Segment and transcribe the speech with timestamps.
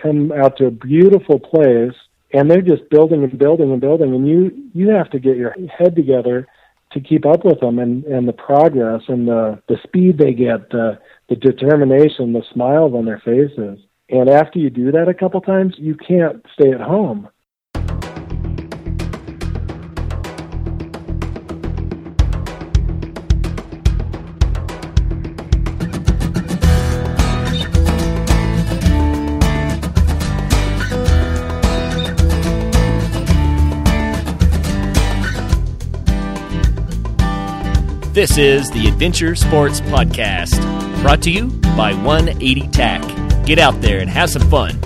[0.00, 1.94] come out to a beautiful place
[2.32, 5.54] and they're just building and building and building and you you have to get your
[5.68, 6.46] head together
[6.92, 10.70] to keep up with them and and the progress and the the speed they get
[10.70, 10.98] the
[11.28, 13.78] the determination the smiles on their faces.
[14.10, 17.28] And after you do that a couple times you can't stay at home
[38.18, 40.60] This is the Adventure Sports Podcast,
[41.02, 43.46] brought to you by 180 TAC.
[43.46, 44.76] Get out there and have some fun.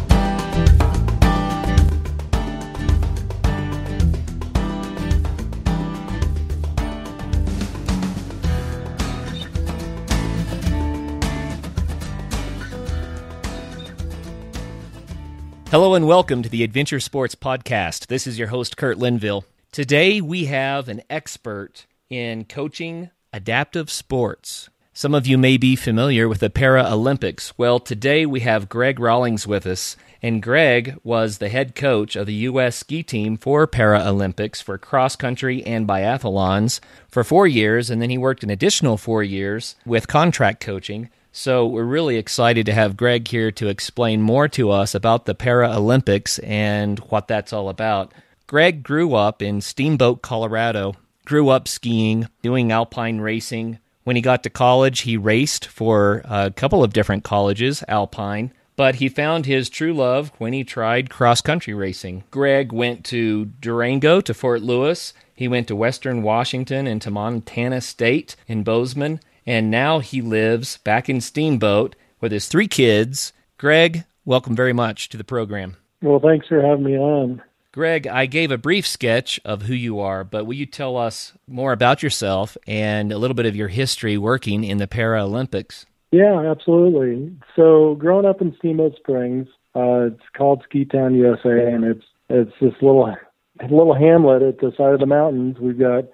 [15.70, 18.08] Hello and welcome to the Adventure Sports Podcast.
[18.08, 19.46] This is your host, Kurt Linville.
[19.70, 24.68] Today we have an expert in coaching adaptive sports.
[24.92, 27.54] Some of you may be familiar with the Paralympics.
[27.56, 32.26] Well, today we have Greg Rawlings with us, and Greg was the head coach of
[32.26, 32.76] the U.S.
[32.76, 38.18] ski team for Paralympics for cross country and biathlons for four years, and then he
[38.18, 41.08] worked an additional four years with contract coaching.
[41.32, 45.34] So we're really excited to have Greg here to explain more to us about the
[45.34, 48.12] Paralympics and what that's all about.
[48.46, 53.78] Greg grew up in Steamboat, Colorado, grew up skiing, doing alpine racing.
[54.04, 58.96] When he got to college, he raced for a couple of different colleges, alpine, but
[58.96, 62.24] he found his true love when he tried cross country racing.
[62.30, 65.14] Greg went to Durango, to Fort Lewis.
[65.34, 70.78] He went to Western Washington and to Montana State in Bozeman, and now he lives
[70.78, 73.32] back in Steamboat with his three kids.
[73.58, 75.76] Greg, welcome very much to the program.
[76.00, 77.42] Well, thanks for having me on.
[77.72, 81.32] Greg, I gave a brief sketch of who you are, but will you tell us
[81.48, 85.86] more about yourself and a little bit of your history working in the Paralympics?
[86.10, 87.34] Yeah, absolutely.
[87.56, 92.52] So, growing up in Steamboat Springs, uh, it's called Ski Town, USA, and it's it's
[92.60, 93.16] this little
[93.62, 95.56] little hamlet at the side of the mountains.
[95.58, 96.04] We've got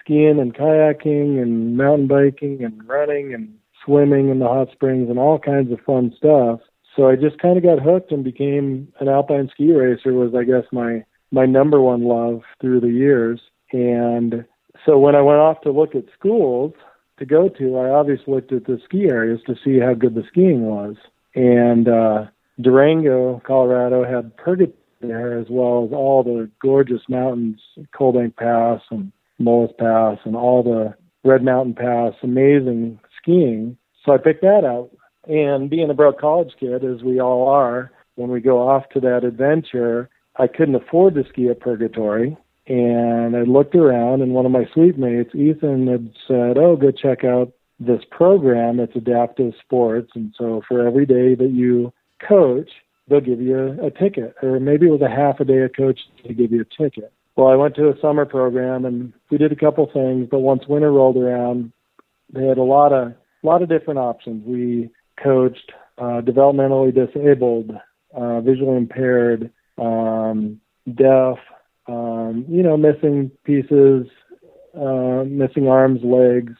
[0.00, 5.18] skiing and kayaking and mountain biking and running and swimming in the hot springs and
[5.18, 6.60] all kinds of fun stuff
[6.96, 10.44] so I just kind of got hooked and became an alpine ski racer was I
[10.44, 13.40] guess my my number one love through the years.
[13.72, 14.44] And
[14.86, 16.72] so when I went off to look at schools
[17.18, 20.24] to go to I obviously looked at the ski areas to see how good the
[20.28, 20.96] skiing was.
[21.34, 22.26] And uh
[22.60, 27.60] Durango Colorado had Purgatory there as well as all the gorgeous mountains
[27.98, 30.94] Bank Pass and Molas Pass and all the
[31.28, 33.76] Red Mountain Pass amazing skiing.
[34.04, 34.90] So I picked that out
[35.26, 39.00] and being a broke college kid, as we all are, when we go off to
[39.00, 42.36] that adventure, I couldn't afford to ski at Purgatory.
[42.66, 46.90] And I looked around, and one of my suite mates, Ethan, had said, Oh, go
[46.90, 48.80] check out this program.
[48.80, 50.12] It's adaptive sports.
[50.14, 51.92] And so for every day that you
[52.26, 52.70] coach,
[53.08, 55.72] they'll give you a, a ticket, or maybe it was a half a day of
[55.76, 57.12] coaching to give you a ticket.
[57.36, 60.62] Well, I went to a summer program and we did a couple things, but once
[60.68, 61.72] winter rolled around,
[62.32, 64.42] they had a lot of a lot of different options.
[64.46, 64.90] We
[65.22, 67.70] coached uh, developmentally disabled,
[68.14, 70.60] uh, visually impaired, um,
[70.94, 71.38] deaf,
[71.86, 74.06] um, you know, missing pieces,
[74.76, 76.52] uh, missing arms, legs,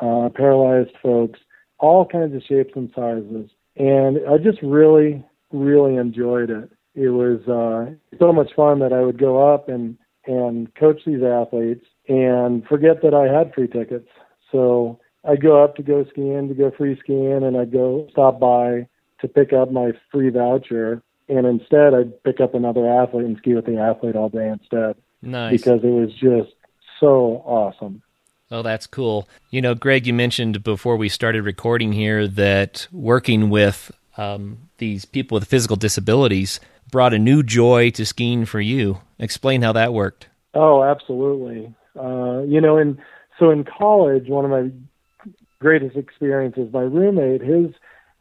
[0.00, 1.38] uh, paralyzed folks,
[1.78, 3.50] all kinds of shapes and sizes.
[3.76, 6.70] And I just really, really enjoyed it.
[6.94, 11.22] It was uh, so much fun that I would go up and and coach these
[11.22, 14.08] athletes and forget that I had free tickets.
[14.52, 18.40] So I'd go up to go skiing, to go free skiing, and I'd go stop
[18.40, 18.88] by
[19.20, 21.02] to pick up my free voucher.
[21.28, 24.96] And instead, I'd pick up another athlete and ski with the athlete all day instead.
[25.22, 25.52] Nice.
[25.52, 26.54] Because it was just
[26.98, 28.02] so awesome.
[28.50, 29.28] Oh, that's cool.
[29.50, 35.04] You know, Greg, you mentioned before we started recording here that working with um, these
[35.04, 38.98] people with physical disabilities brought a new joy to skiing for you.
[39.18, 40.28] Explain how that worked.
[40.52, 41.74] Oh, absolutely.
[41.98, 42.98] Uh, you know, and
[43.38, 44.70] so in college, one of my
[45.62, 46.68] greatest experiences.
[46.72, 47.72] My roommate, his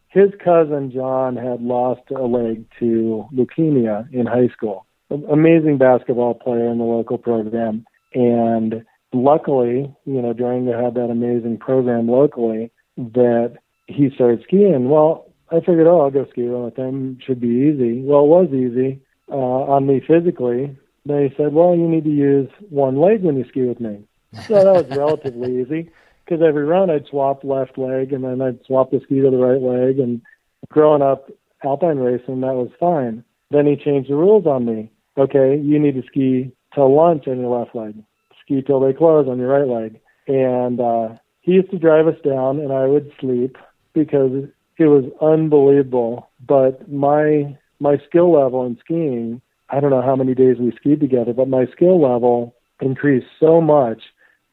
[0.10, 4.86] his cousin John had lost a leg to leukemia in high school.
[5.10, 11.58] Amazing basketball player in the local program, and luckily, you know, Durango had that amazing
[11.58, 13.58] program locally that
[13.88, 14.90] he started skiing.
[14.90, 17.18] Well, I figured, oh, I'll go ski with him.
[17.26, 18.02] Should be easy.
[18.02, 20.78] Well, it was easy uh, on me physically.
[21.06, 24.04] They said, well, you need to use one leg when you ski with me.
[24.48, 25.90] So that was relatively easy
[26.26, 29.38] because every run I'd swap left leg and then I'd swap the ski to the
[29.38, 30.00] right leg.
[30.00, 30.22] And
[30.70, 31.30] growing up
[31.64, 33.24] alpine racing, that was fine.
[33.50, 34.92] Then he changed the rules on me.
[35.18, 37.96] Okay, you need to ski till lunch on your left leg,
[38.42, 40.00] ski till they close on your right leg.
[40.28, 43.58] And uh, he used to drive us down, and I would sleep
[43.94, 44.32] because
[44.78, 46.30] it was unbelievable.
[46.48, 51.02] But my my skill level in skiing, I don't know how many days we skied
[51.02, 54.02] together, but my skill level increased so much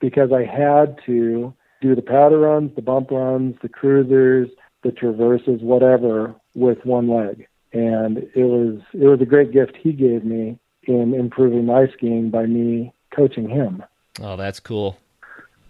[0.01, 4.49] because I had to do the powder runs, the bump runs, the cruisers,
[4.83, 7.47] the traverses, whatever, with one leg.
[7.73, 12.31] And it was it was a great gift he gave me in improving my skiing
[12.31, 13.83] by me coaching him.
[14.21, 14.99] Oh, that's cool.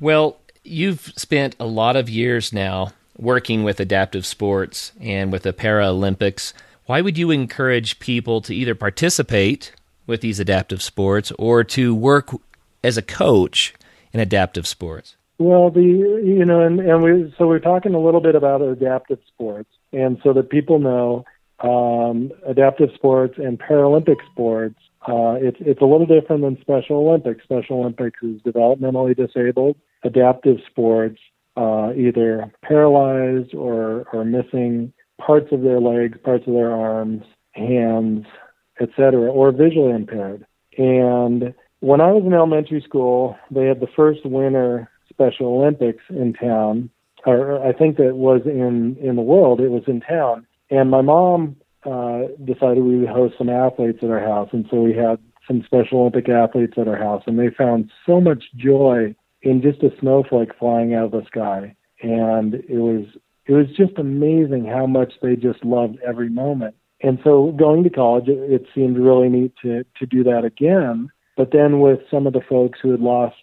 [0.00, 5.52] Well, you've spent a lot of years now working with adaptive sports and with the
[5.52, 6.52] Paralympics.
[6.86, 9.72] Why would you encourage people to either participate
[10.06, 12.30] with these adaptive sports or to work
[12.84, 13.74] as a coach
[14.12, 15.16] in adaptive sports?
[15.38, 19.20] Well, the you know, and and we so we're talking a little bit about adaptive
[19.28, 21.24] sports, and so that people know
[21.60, 24.76] um, adaptive sports and Paralympic sports.
[25.06, 27.44] Uh, it's it's a little different than Special Olympics.
[27.44, 29.76] Special Olympics is developmentally disabled.
[30.02, 31.20] Adaptive sports,
[31.56, 34.92] uh, either paralyzed or or missing
[35.24, 38.26] parts of their legs, parts of their arms, hands,
[38.80, 40.44] etc., or visually impaired.
[40.76, 44.88] And when I was in elementary school, they had the first winter
[45.18, 46.90] Special Olympics in town,
[47.26, 49.60] or I think that was in in the world.
[49.60, 54.10] It was in town, and my mom uh, decided we would host some athletes at
[54.10, 57.50] our house, and so we had some Special Olympic athletes at our house, and they
[57.50, 62.78] found so much joy in just a snowflake flying out of the sky, and it
[62.78, 63.06] was
[63.46, 66.74] it was just amazing how much they just loved every moment.
[67.00, 71.10] And so going to college, it, it seemed really neat to to do that again.
[71.36, 73.36] But then with some of the folks who had lost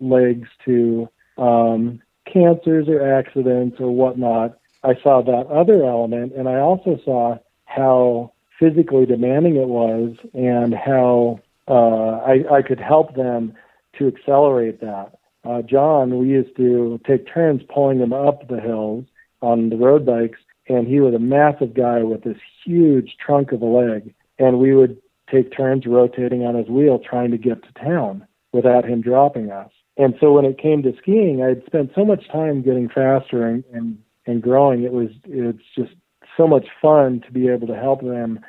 [0.00, 2.00] legs to um,
[2.32, 8.32] cancers or accidents or whatnot, I saw that other element, and I also saw how
[8.58, 13.54] physically demanding it was and how uh, I, I could help them
[13.98, 15.18] to accelerate that.
[15.44, 19.04] Uh, John, we used to take turns pulling him up the hills
[19.40, 23.62] on the road bikes, and he was a massive guy with this huge trunk of
[23.62, 25.00] a leg, and we would
[25.30, 29.70] take turns rotating on his wheel trying to get to town without him dropping us.
[29.98, 33.64] And so when it came to skiing, I'd spent so much time getting faster and,
[33.72, 34.84] and, and growing.
[34.84, 35.92] It was it's just
[36.36, 38.40] so much fun to be able to help them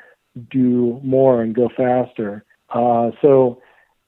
[0.50, 2.44] do more and go faster.
[2.70, 3.60] Uh, so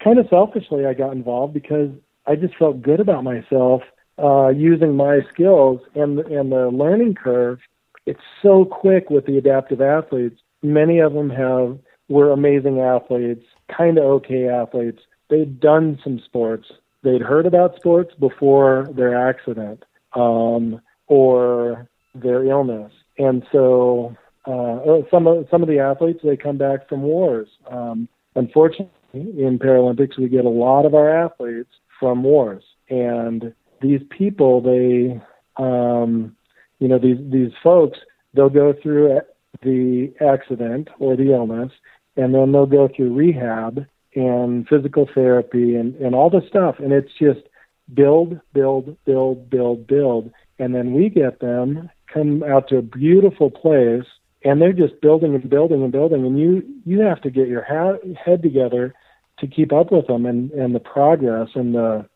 [0.02, 1.90] kind of selfishly, I got involved because
[2.26, 3.82] I just felt good about myself
[4.22, 7.58] uh, using my skills and and the learning curve.
[8.06, 10.40] It's so quick with the adaptive athletes.
[10.62, 11.78] Many of them have
[12.08, 13.44] were amazing athletes,
[13.74, 15.00] kind of okay athletes.
[15.28, 16.68] They'd done some sports.
[17.02, 19.84] They'd heard about sports before their accident
[20.14, 24.16] um, or their illness, and so
[24.46, 27.48] uh, some of some of the athletes they come back from wars.
[27.70, 34.00] Um, unfortunately, in Paralympics, we get a lot of our athletes from wars, and these
[34.10, 35.20] people, they,
[35.62, 36.36] um,
[36.78, 37.98] you know, these these folks,
[38.34, 39.20] they'll go through
[39.62, 41.72] the accident or the illness,
[42.16, 46.76] and then they'll go through rehab and physical therapy and, and all this stuff.
[46.78, 47.40] And it's just
[47.92, 50.30] build, build, build, build, build.
[50.58, 54.04] And then we get them come out to a beautiful place
[54.44, 56.26] and they're just building and building and building.
[56.26, 58.94] And you, you have to get your ha- head together
[59.38, 62.06] to keep up with them and, and the progress and the,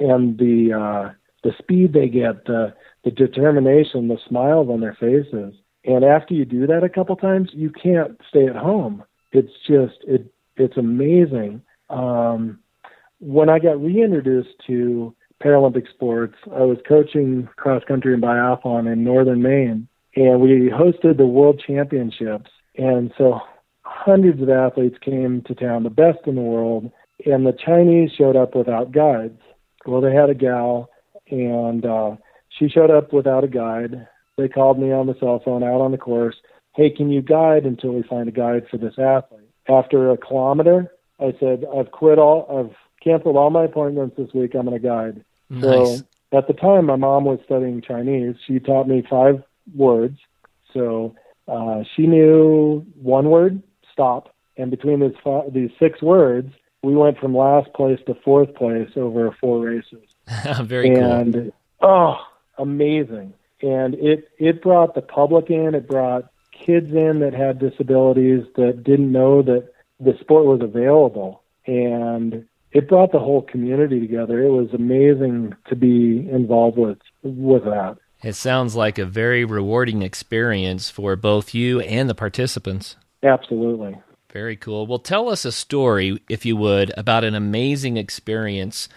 [0.00, 1.12] and the, uh,
[1.44, 2.74] the speed they get, the,
[3.04, 5.54] the determination, the smiles on their faces.
[5.84, 9.04] And after you do that a couple times, you can't stay at home
[9.36, 11.62] it's just it it's amazing.
[11.90, 12.58] Um,
[13.18, 19.04] when I got reintroduced to Paralympic sports, I was coaching cross country and biathlon in
[19.04, 22.50] northern Maine, and we hosted the World Championships.
[22.76, 23.40] And so
[23.82, 26.90] hundreds of athletes came to town, the best in the world,
[27.24, 29.40] and the Chinese showed up without guides.
[29.86, 30.90] Well, they had a gal,
[31.30, 32.16] and uh,
[32.48, 34.06] she showed up without a guide.
[34.36, 36.36] They called me on the cell phone out on the course
[36.76, 39.45] hey, can you guide until we find a guide for this athlete?
[39.68, 44.54] After a kilometer, I said, I've quit all, I've canceled all my appointments this week.
[44.54, 45.24] I'm going to guide.
[45.50, 46.00] Nice.
[46.00, 48.36] So at the time, my mom was studying Chinese.
[48.46, 49.42] She taught me five
[49.74, 50.18] words.
[50.72, 51.14] So
[51.48, 54.34] uh, she knew one word, stop.
[54.56, 58.90] And between these five, these six words, we went from last place to fourth place
[58.96, 60.04] over four races.
[60.62, 61.42] Very and, cool.
[61.42, 62.16] And oh,
[62.58, 63.34] amazing!
[63.62, 65.74] And it it brought the public in.
[65.74, 66.30] It brought
[66.64, 69.68] kids in that had disabilities that didn't know that
[70.00, 74.42] the sport was available and it brought the whole community together.
[74.42, 77.96] It was amazing to be involved with with that.
[78.22, 82.96] It sounds like a very rewarding experience for both you and the participants.
[83.22, 83.98] Absolutely.
[84.32, 84.86] Very cool.
[84.86, 88.88] Well, tell us a story, if you would, about an amazing experience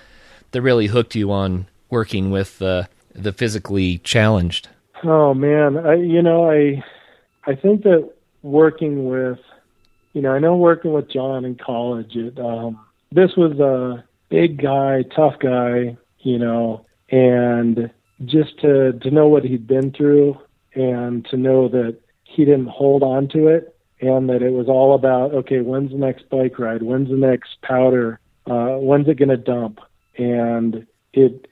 [0.51, 4.67] that really hooked you on working with uh, the physically challenged.
[5.03, 6.83] Oh man, I you know I
[7.49, 8.07] I think that
[8.43, 9.39] working with
[10.13, 12.15] you know I know working with John in college.
[12.15, 12.79] It, um,
[13.11, 17.89] this was a big guy, tough guy, you know, and
[18.25, 20.37] just to to know what he'd been through
[20.75, 24.93] and to know that he didn't hold on to it and that it was all
[24.93, 26.83] about okay, when's the next bike ride?
[26.83, 28.19] When's the next powder?
[28.45, 29.79] Uh, when's it going to dump?
[30.19, 31.47] And it,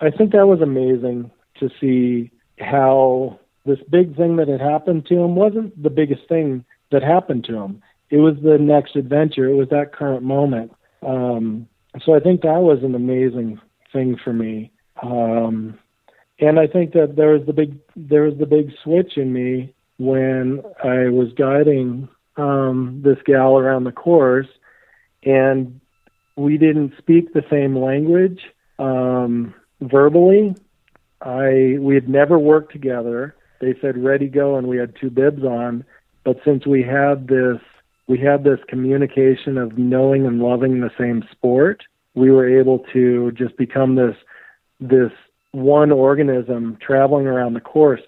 [0.00, 2.30] I think that was amazing to see
[2.60, 7.44] how this big thing that had happened to him wasn't the biggest thing that happened
[7.44, 7.82] to him.
[8.10, 9.48] It was the next adventure.
[9.48, 10.72] It was that current moment.
[11.06, 11.68] Um,
[12.04, 13.60] so I think that was an amazing
[13.92, 14.70] thing for me.
[15.02, 15.78] Um,
[16.38, 19.74] and I think that there was the big there was the big switch in me
[19.98, 24.48] when I was guiding um, this gal around the course,
[25.24, 25.80] and
[26.36, 28.40] we didn't speak the same language
[28.78, 30.54] um, verbally.
[31.20, 33.36] I we had never worked together.
[33.62, 35.84] They said ready go, and we had two bibs on.
[36.24, 37.58] But since we had this
[38.06, 43.32] we had this communication of knowing and loving the same sport, we were able to
[43.32, 44.16] just become this
[44.80, 45.12] this
[45.52, 48.00] one organism traveling around the course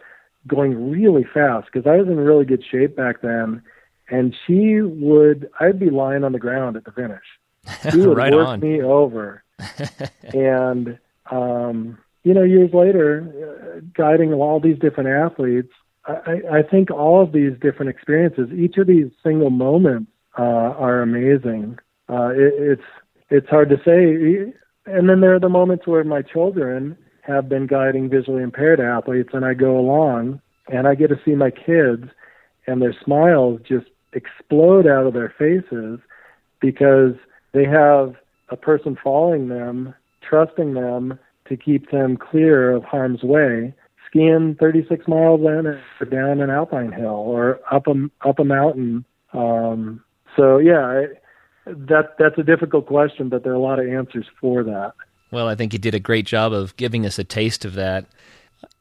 [0.46, 3.62] going really fast because I was in really good shape back then.
[4.10, 7.24] And she would, I'd be lying on the ground at the finish.
[7.90, 8.60] She would right work on.
[8.60, 9.42] me over.
[10.22, 10.98] and,
[11.30, 15.72] um, you know, years later, uh, guiding all these different athletes,
[16.06, 21.00] I, I think all of these different experiences, each of these single moments, uh, are
[21.00, 21.78] amazing.
[22.08, 22.88] Uh, it, it's
[23.30, 24.52] it's hard to say.
[24.86, 29.30] And then there are the moments where my children, have been guiding visually impaired athletes,
[29.32, 32.04] and I go along and I get to see my kids,
[32.66, 36.00] and their smiles just explode out of their faces
[36.60, 37.14] because
[37.52, 38.14] they have
[38.48, 39.94] a person following them,
[40.26, 43.74] trusting them to keep them clear of harm's way,
[44.08, 47.94] skiing 36 miles in or down an alpine hill or up a
[48.26, 49.04] up a mountain.
[49.32, 50.02] Um,
[50.36, 51.04] so yeah, I,
[51.66, 54.92] that that's a difficult question, but there are a lot of answers for that.
[55.30, 58.06] Well, I think you did a great job of giving us a taste of that.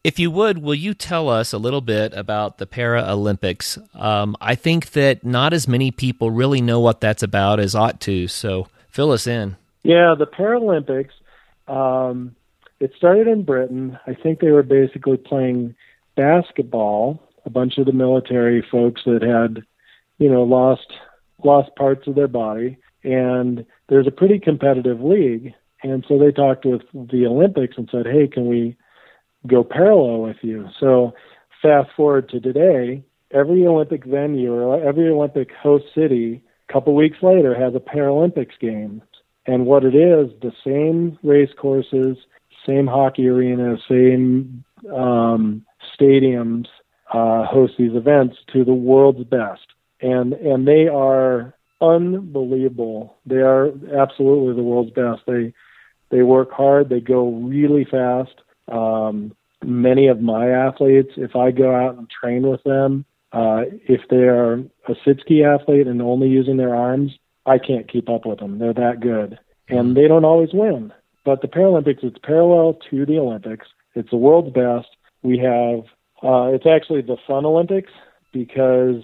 [0.03, 3.77] If you would, will you tell us a little bit about the Paralympics?
[3.99, 7.99] Um, I think that not as many people really know what that's about as ought
[8.01, 9.55] to, so fill us in.
[9.81, 11.11] Yeah, the Paralympics,
[11.67, 12.35] um,
[12.79, 13.97] it started in Britain.
[14.07, 15.75] I think they were basically playing
[16.15, 19.63] basketball, a bunch of the military folks that had,
[20.17, 20.93] you know, lost
[21.43, 22.77] lost parts of their body.
[23.03, 25.53] And there's a pretty competitive league
[25.83, 28.77] and so they talked with the Olympics and said, hey, can we
[29.45, 30.69] go parallel with you?
[30.79, 31.13] So
[31.61, 37.17] fast forward to today, every Olympic venue or every Olympic host city, a couple weeks
[37.21, 39.01] later, has a Paralympics game.
[39.45, 42.17] And what it is, the same race courses,
[42.65, 45.65] same hockey arena, same um,
[45.99, 46.67] stadiums
[47.13, 49.67] uh, host these events to the world's best.
[50.01, 53.15] And and they are unbelievable.
[53.25, 53.67] They are
[53.97, 55.21] absolutely the world's best.
[55.27, 55.53] They
[56.09, 56.89] they work hard.
[56.89, 58.33] They go really fast.
[58.71, 64.01] Um, many of my athletes, if I go out and train with them, uh, if
[64.09, 67.11] they are a sit ski athlete and only using their arms,
[67.45, 68.59] I can't keep up with them.
[68.59, 69.39] They're that good,
[69.69, 70.93] and they don't always win.
[71.25, 73.67] But the Paralympics, it's parallel to the Olympics.
[73.95, 74.87] It's the world's best.
[75.21, 75.85] We have.
[76.21, 77.91] Uh, it's actually the Fun Olympics
[78.31, 79.03] because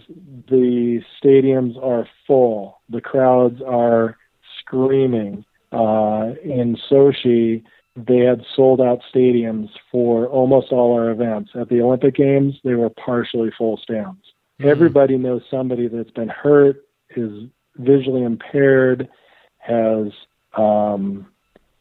[0.50, 2.80] the stadiums are full.
[2.90, 4.18] The crowds are
[4.60, 7.64] screaming uh, in Sochi,
[7.96, 11.52] they had sold out stadiums for almost all our events.
[11.60, 14.22] At the Olympic Games, they were partially full stands.
[14.60, 14.70] Mm-hmm.
[14.70, 16.86] Everybody knows somebody that's been hurt,
[17.16, 19.10] is visually impaired,
[19.58, 20.08] has,
[20.56, 21.28] um,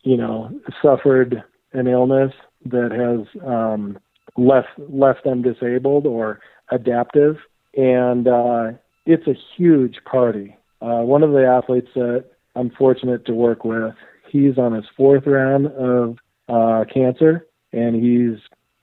[0.02, 0.50] you know,
[0.83, 2.33] suffered an illness
[2.67, 3.99] that has um,
[4.37, 6.40] left left them disabled or
[6.71, 7.37] adaptive,
[7.76, 8.73] and uh,
[9.07, 10.57] it's a huge party.
[10.81, 12.25] Uh, one of the athletes that
[12.55, 13.95] I'm fortunate to work with.
[14.31, 18.38] He's on his fourth round of uh, cancer, and he's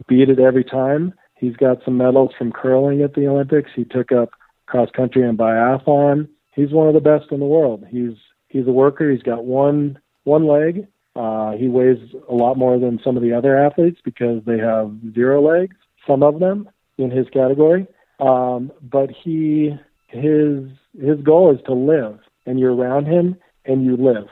[0.08, 1.14] beat it every time.
[1.38, 3.70] He's got some medals from curling at the Olympics.
[3.76, 4.30] He took up
[4.66, 6.30] cross country and biathlon.
[6.56, 7.86] He's one of the best in the world.
[7.90, 8.16] He's
[8.48, 9.12] he's a worker.
[9.12, 10.88] He's got one one leg.
[11.16, 11.98] Uh, he weighs
[12.30, 15.76] a lot more than some of the other athletes because they have zero legs.
[16.06, 17.88] Some of them in his category.
[18.20, 19.76] Um, but he
[20.08, 20.64] his
[21.00, 24.28] his goal is to live, and you're around him, and you live.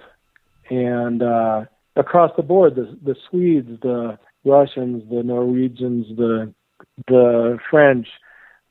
[0.69, 6.53] And uh, across the board, the the Swedes, the Russians, the Norwegians, the
[7.07, 8.07] the French,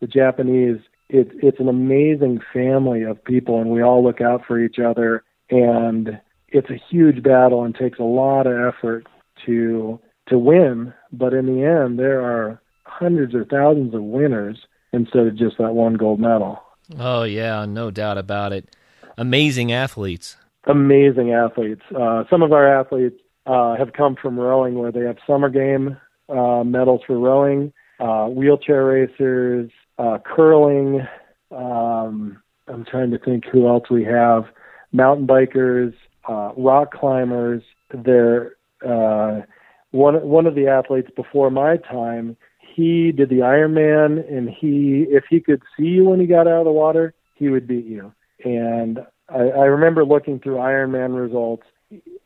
[0.01, 0.79] the Japanese.
[1.09, 5.25] It, it's an amazing family of people, and we all look out for each other.
[5.51, 6.19] And
[6.53, 9.07] it's a huge battle and takes a lot of effort
[9.47, 10.93] to to win.
[11.13, 14.59] But in the end, there are hundreds or thousands of winners
[14.93, 16.63] instead of just that one gold medal.
[16.99, 18.77] Oh yeah, no doubt about it.
[19.17, 20.37] Amazing athletes.
[20.65, 21.83] Amazing athletes.
[21.95, 25.97] Uh, some of our athletes uh, have come from rowing, where they have summer game
[26.29, 31.07] uh, medals for rowing, uh, wheelchair racers, uh, curling.
[31.51, 34.45] Um, I'm trying to think who else we have.
[34.93, 35.95] Mountain bikers,
[36.29, 37.63] uh, rock climbers.
[37.93, 39.43] They're uh,
[39.91, 42.37] one one of the athletes before my time.
[42.59, 46.61] He did the Ironman, and he if he could see you when he got out
[46.61, 48.13] of the water, he would beat you.
[48.45, 51.65] And I, I remember looking through Ironman results,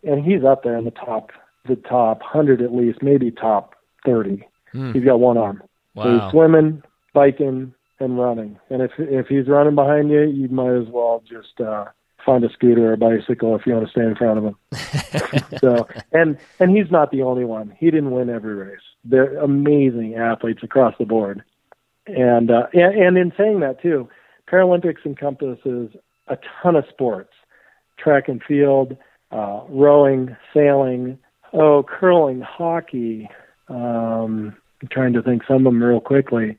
[0.05, 1.31] and he's up there in the top
[1.67, 3.75] the top hundred at least, maybe top
[4.05, 4.47] thirty.
[4.73, 4.93] Hmm.
[4.93, 5.62] He's got one arm.
[5.95, 6.05] Wow.
[6.05, 8.59] So he's swimming, biking, and running.
[8.71, 11.87] And if if he's running behind you, you might as well just uh
[12.26, 14.56] find a scooter or a bicycle if you want to stay in front of him.
[15.61, 17.75] so, and and he's not the only one.
[17.78, 18.80] He didn't win every race.
[19.04, 21.42] They're amazing athletes across the board.
[22.06, 24.09] And uh, and, and in saying that too,
[24.50, 25.90] Paralympics encompasses
[26.26, 27.33] a ton of sports:
[27.99, 28.97] track and field,
[29.30, 31.18] uh, rowing, sailing,
[31.52, 33.28] oh, curling, hockey.
[33.68, 36.59] Um, I'm trying to think some of them real quickly,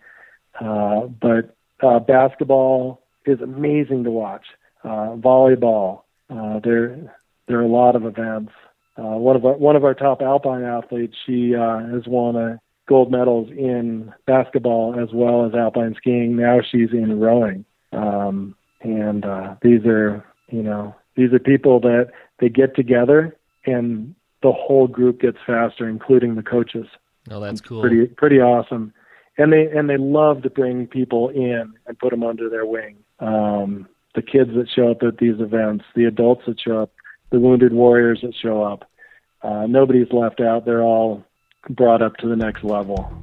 [0.59, 4.45] uh, but uh, basketball is amazing to watch
[4.83, 6.03] uh, volleyball.
[6.29, 7.15] Uh, there,
[7.47, 8.51] there are a lot of events.
[8.97, 12.59] Uh, one of our one of our top alpine athletes, she uh, has won a
[12.87, 16.35] gold medals in basketball as well as alpine skiing.
[16.35, 22.11] Now she's in rowing, um, and uh, these are you know these are people that
[22.39, 26.87] they get together and the whole group gets faster, including the coaches.
[27.29, 27.81] Oh, that's cool.
[27.81, 28.93] Pretty pretty awesome,
[29.37, 32.97] and they and they love to bring people in and put them under their wing.
[33.19, 36.91] Um, the kids that show up at these events, the adults that show up,
[37.29, 38.89] the wounded warriors that show up.
[39.43, 40.65] Uh, nobody's left out.
[40.65, 41.23] They're all
[41.69, 43.13] brought up to the next level.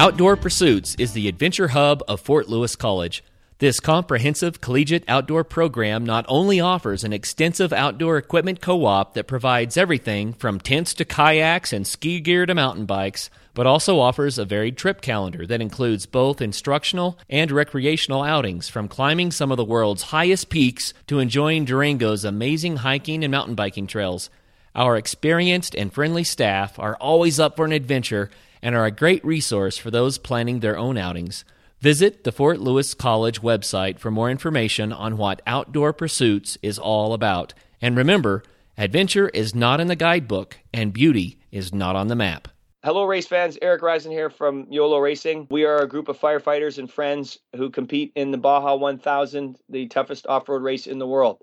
[0.00, 3.24] Outdoor Pursuits is the adventure hub of Fort Lewis College.
[3.58, 9.26] This comprehensive collegiate outdoor program not only offers an extensive outdoor equipment co op that
[9.26, 14.38] provides everything from tents to kayaks and ski gear to mountain bikes, but also offers
[14.38, 19.56] a varied trip calendar that includes both instructional and recreational outings from climbing some of
[19.56, 24.30] the world's highest peaks to enjoying Durango's amazing hiking and mountain biking trails.
[24.78, 28.30] Our experienced and friendly staff are always up for an adventure
[28.62, 31.44] and are a great resource for those planning their own outings.
[31.80, 37.12] Visit the Fort Lewis College website for more information on what Outdoor Pursuits is all
[37.12, 37.54] about.
[37.82, 38.44] And remember,
[38.76, 42.46] adventure is not in the guidebook, and beauty is not on the map.
[42.84, 43.58] Hello, race fans.
[43.60, 45.48] Eric Risen here from YOLO Racing.
[45.50, 49.88] We are a group of firefighters and friends who compete in the Baja 1000, the
[49.88, 51.42] toughest off road race in the world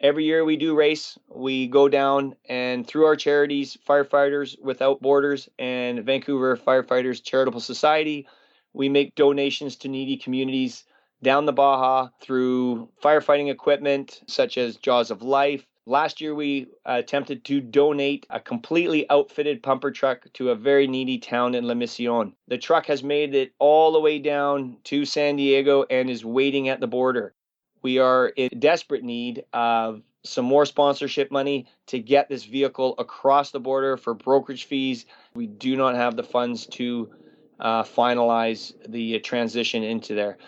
[0.00, 5.48] every year we do race we go down and through our charities firefighters without borders
[5.58, 8.26] and vancouver firefighters charitable society
[8.72, 10.84] we make donations to needy communities
[11.22, 15.66] down the baja through firefighting equipment such as jaws of life.
[15.86, 21.18] Last year we attempted to donate a completely outfitted pumper truck to a very needy
[21.18, 25.36] town in la mission the truck has made it all the way down to san
[25.36, 27.34] diego and is waiting at the border
[27.82, 33.50] we are in desperate need of some more sponsorship money to get this vehicle across
[33.50, 35.06] the border for brokerage fees.
[35.34, 37.10] We do not have the funds to
[37.58, 40.38] uh, finalize the transition into there.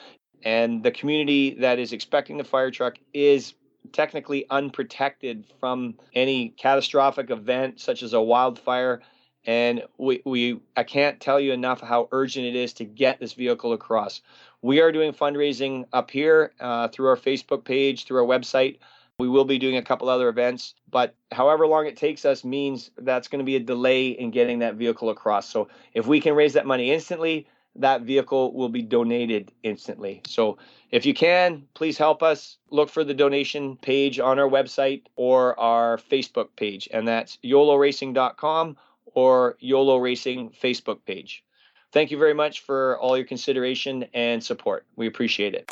[0.44, 3.54] And the community that is expecting the fire truck is
[3.92, 9.02] technically unprotected from any catastrophic event such as a wildfire
[9.44, 13.32] and we, we i can't tell you enough how urgent it is to get this
[13.32, 14.22] vehicle across
[14.62, 18.78] we are doing fundraising up here uh, through our facebook page through our website
[19.18, 22.90] we will be doing a couple other events but however long it takes us means
[22.98, 26.34] that's going to be a delay in getting that vehicle across so if we can
[26.34, 27.46] raise that money instantly
[27.76, 30.20] that vehicle will be donated instantly.
[30.26, 30.58] So
[30.90, 32.58] if you can, please help us.
[32.70, 38.76] Look for the donation page on our website or our Facebook page, and that's yoloracing.com
[39.14, 41.44] or YOLO Racing Facebook page.
[41.92, 44.86] Thank you very much for all your consideration and support.
[44.96, 45.70] We appreciate it.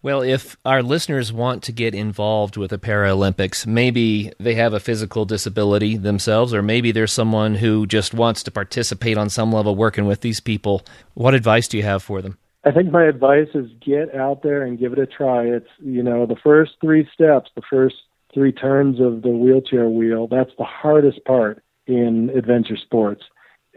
[0.00, 4.78] Well, if our listeners want to get involved with the Paralympics, maybe they have a
[4.78, 9.74] physical disability themselves, or maybe there's someone who just wants to participate on some level
[9.74, 10.84] working with these people.
[11.14, 12.36] What advice do you have for them?
[12.64, 15.44] I think my advice is get out there and give it a try.
[15.44, 17.96] It's, you know, the first three steps, the first
[18.32, 23.22] three turns of the wheelchair wheel, that's the hardest part in adventure sports.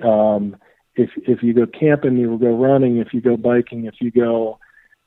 [0.03, 0.55] Um,
[0.95, 2.97] if if you go camping, you will go running.
[2.97, 4.57] If you go biking, if you go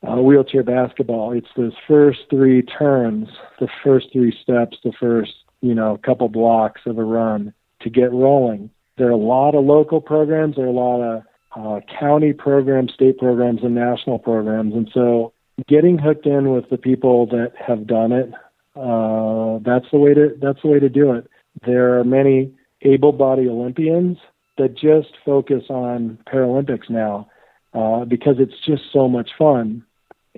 [0.07, 1.31] uh, wheelchair basketball.
[1.33, 3.27] It's those first three turns,
[3.59, 8.11] the first three steps, the first you know couple blocks of a run to get
[8.11, 8.69] rolling.
[8.97, 10.55] There are a lot of local programs.
[10.55, 11.23] There are a lot of
[11.55, 14.73] uh, county programs, state programs, and national programs.
[14.73, 15.33] And so,
[15.67, 18.31] getting hooked in with the people that have done it,
[18.75, 21.29] uh, that's the way to that's the way to do it.
[21.65, 24.17] There are many able-bodied Olympians
[24.57, 27.29] that just focus on Paralympics now
[27.73, 29.83] uh, because it's just so much fun.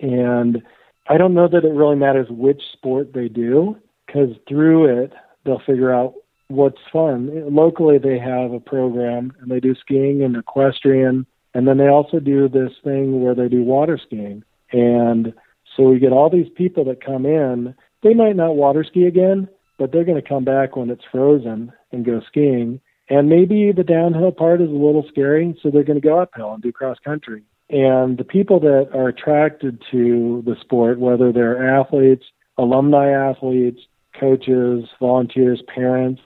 [0.01, 0.61] And
[1.07, 5.13] I don't know that it really matters which sport they do, because through it,
[5.45, 6.15] they'll figure out
[6.53, 7.29] what's fun.
[7.53, 12.19] Locally, they have a program and they do skiing and equestrian, and then they also
[12.19, 14.43] do this thing where they do water skiing.
[14.71, 15.33] And
[15.75, 17.75] so we get all these people that come in.
[18.01, 21.71] They might not water ski again, but they're going to come back when it's frozen
[21.91, 22.79] and go skiing.
[23.09, 26.53] And maybe the downhill part is a little scary, so they're going to go uphill
[26.53, 27.43] and do cross country.
[27.69, 32.25] And the people that are attracted to the sport, whether they're athletes,
[32.57, 33.81] alumni athletes,
[34.19, 36.21] coaches, volunteers, parents,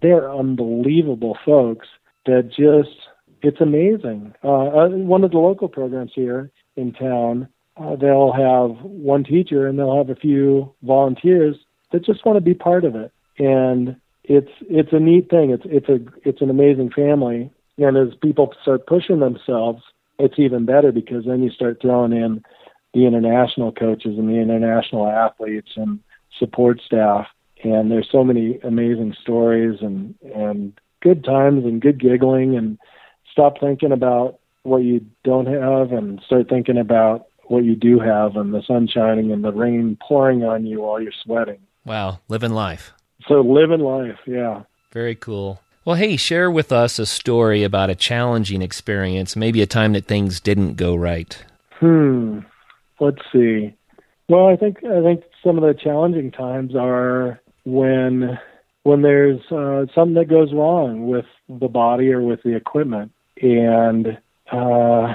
[0.00, 1.86] they're unbelievable folks
[2.26, 2.96] that just,
[3.42, 4.34] it's amazing.
[4.42, 9.66] Uh, uh, one of the local programs here in town, uh, they'll have one teacher
[9.66, 11.56] and they'll have a few volunteers
[11.92, 13.12] that just want to be part of it.
[13.38, 15.50] And it's it's a neat thing.
[15.50, 17.50] It's it's a it's an amazing family.
[17.76, 19.82] And as people start pushing themselves
[20.18, 22.44] it's even better because then you start throwing in
[22.92, 26.00] the international coaches and the international athletes and
[26.38, 27.26] support staff
[27.64, 32.78] and there's so many amazing stories and and good times and good giggling and
[33.30, 38.36] stop thinking about what you don't have and start thinking about what you do have
[38.36, 41.58] and the sun shining and the rain pouring on you while you're sweating.
[41.84, 42.92] Wow, living life.
[43.28, 44.62] So living life, yeah.
[44.92, 45.60] Very cool.
[45.84, 50.06] Well, hey, share with us a story about a challenging experience, maybe a time that
[50.06, 51.44] things didn't go right.
[51.72, 52.40] Hmm.
[53.00, 53.74] Let's see.
[54.28, 58.38] Well, I think I think some of the challenging times are when
[58.82, 64.18] when there's uh, something that goes wrong with the body or with the equipment, and
[64.52, 65.14] uh,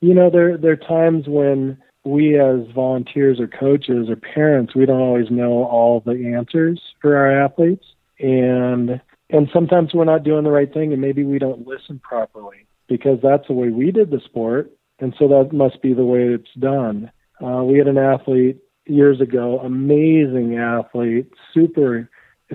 [0.00, 4.86] you know there there are times when we as volunteers or coaches or parents we
[4.86, 7.84] don't always know all the answers for our athletes,
[8.18, 12.66] and and sometimes we're not doing the right thing and maybe we don't listen properly
[12.88, 14.70] because that's the way we did the sport.
[15.00, 17.10] And so that must be the way it's done.
[17.44, 22.08] Uh, we had an athlete years ago amazing athlete super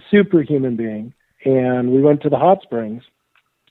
[0.09, 1.13] super human being
[1.45, 3.03] and we went to the hot springs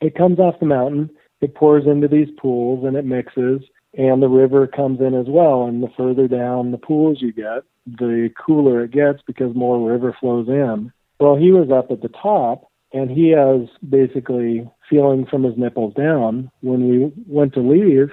[0.00, 3.62] it comes off the mountain it pours into these pools and it mixes
[3.98, 7.62] and the river comes in as well and the further down the pools you get
[7.86, 12.08] the cooler it gets because more river flows in well he was up at the
[12.08, 16.50] top and he has basically feeling from his nipples down.
[16.60, 18.10] When we went to leave,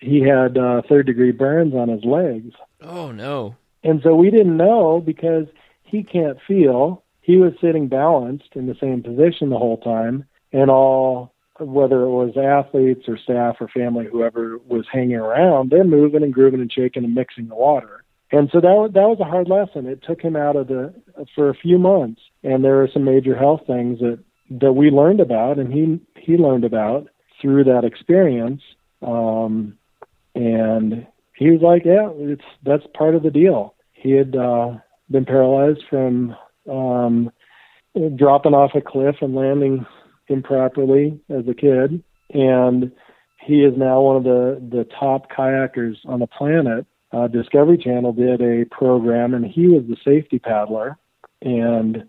[0.00, 2.54] he had uh, third degree burns on his legs.
[2.80, 3.56] Oh no!
[3.84, 5.46] And so we didn't know because
[5.82, 7.04] he can't feel.
[7.20, 12.10] He was sitting balanced in the same position the whole time, and all whether it
[12.10, 16.72] was athletes or staff or family, whoever was hanging around, they're moving and grooving and
[16.72, 18.04] shaking and mixing the water.
[18.30, 19.86] And so that that was a hard lesson.
[19.86, 20.94] It took him out of the
[21.34, 24.18] for a few months, and there were some major health things that
[24.50, 27.08] that we learned about, and he he learned about
[27.40, 28.62] through that experience.
[29.00, 29.78] Um,
[30.34, 31.06] and
[31.38, 34.78] he was like, "Yeah, it's that's part of the deal." He had uh,
[35.10, 36.36] been paralyzed from
[36.70, 37.30] um,
[38.16, 39.86] dropping off a cliff and landing
[40.28, 42.92] improperly as a kid, and
[43.40, 48.12] he is now one of the the top kayakers on the planet uh, Discovery Channel
[48.12, 50.98] did a program, and he was the safety paddler.
[51.40, 52.04] And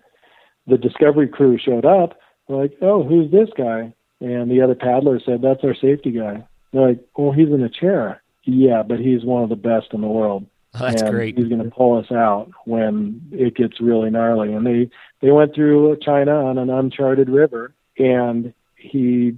[0.68, 2.20] the Discovery crew showed up.
[2.48, 6.90] Like, "Oh, who's this guy?" And the other paddler said, "That's our safety guy." They're
[6.90, 8.22] like, "Well, he's in a chair."
[8.54, 10.46] Yeah, but he's one of the best in the world.
[10.80, 11.38] that's and great.
[11.38, 14.54] He's going to pull us out when it gets really gnarly.
[14.54, 14.90] And they
[15.22, 19.38] they went through China on an uncharted river, and he,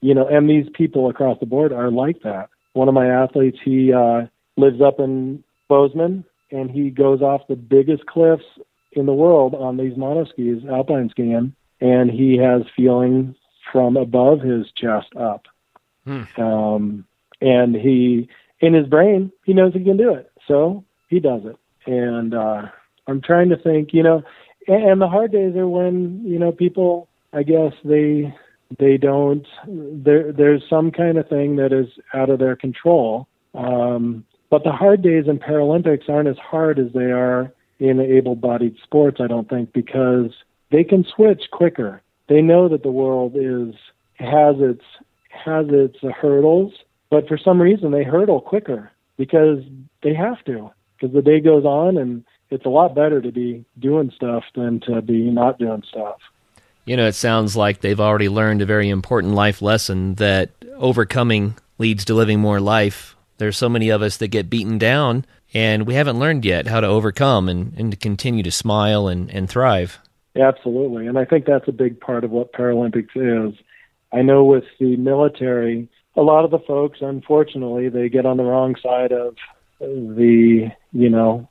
[0.00, 2.48] you know, and these people across the board are like that.
[2.72, 7.56] One of my athletes, he uh, lives up in Bozeman, and he goes off the
[7.56, 8.44] biggest cliffs
[8.92, 13.34] in the world on these monoskis, alpine skiing, and he has feeling
[13.72, 15.46] from above his chest up.
[16.04, 16.22] Hmm.
[16.40, 17.04] Um,
[17.40, 18.28] and he,
[18.60, 20.30] in his brain, he knows he can do it.
[20.46, 21.56] So he does it.
[21.86, 22.62] And uh,
[23.06, 24.22] I'm trying to think, you know,
[24.66, 28.34] and, and the hard days are when you know people, I guess they
[28.78, 33.26] they don't there there's some kind of thing that is out of their control.
[33.54, 38.76] Um, but the hard days in Paralympics aren't as hard as they are in able-bodied
[38.82, 40.32] sports, I don't think, because
[40.70, 42.02] they can switch quicker.
[42.28, 43.74] They know that the world is
[44.14, 44.84] has its
[45.30, 46.72] has its hurdles,
[47.10, 49.58] but for some reason they hurdle quicker because
[50.02, 50.70] they have to.
[50.98, 54.80] Because the day goes on, and it's a lot better to be doing stuff than
[54.80, 56.18] to be not doing stuff.
[56.84, 61.56] You know, it sounds like they've already learned a very important life lesson that overcoming
[61.78, 63.16] leads to living more life.
[63.38, 66.80] There's so many of us that get beaten down, and we haven't learned yet how
[66.80, 69.98] to overcome and, and to continue to smile and, and thrive.
[70.36, 71.06] Absolutely.
[71.06, 73.54] And I think that's a big part of what Paralympics is.
[74.12, 78.42] I know with the military, a lot of the folks, unfortunately, they get on the
[78.42, 79.36] wrong side of
[79.78, 81.48] the, you know,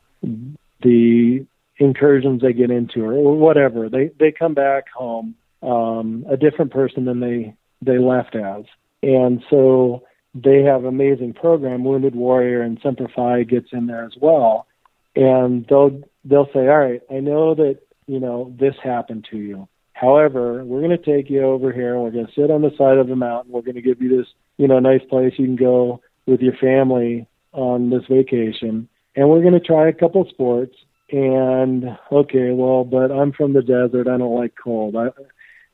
[0.81, 1.45] the
[1.77, 3.89] incursions they get into or whatever.
[3.89, 8.65] They they come back home um, a different person than they they left as,
[9.01, 10.03] and so
[10.35, 11.83] they have amazing program.
[11.83, 14.67] Wounded Warrior and Semper Fi gets in there as well,
[15.15, 19.67] and they'll they'll say, all right, I know that you know this happened to you.
[19.93, 22.71] However, we're going to take you over here and we're going to sit on the
[22.77, 23.51] side of the mountain.
[23.51, 24.27] We're going to give you this,
[24.59, 28.89] you know, nice place you can go with your family on this vacation.
[29.15, 30.75] And we're going to try a couple sports
[31.11, 34.07] and okay, well, but I'm from the desert.
[34.07, 34.97] I don't like cold.
[34.97, 35.07] I,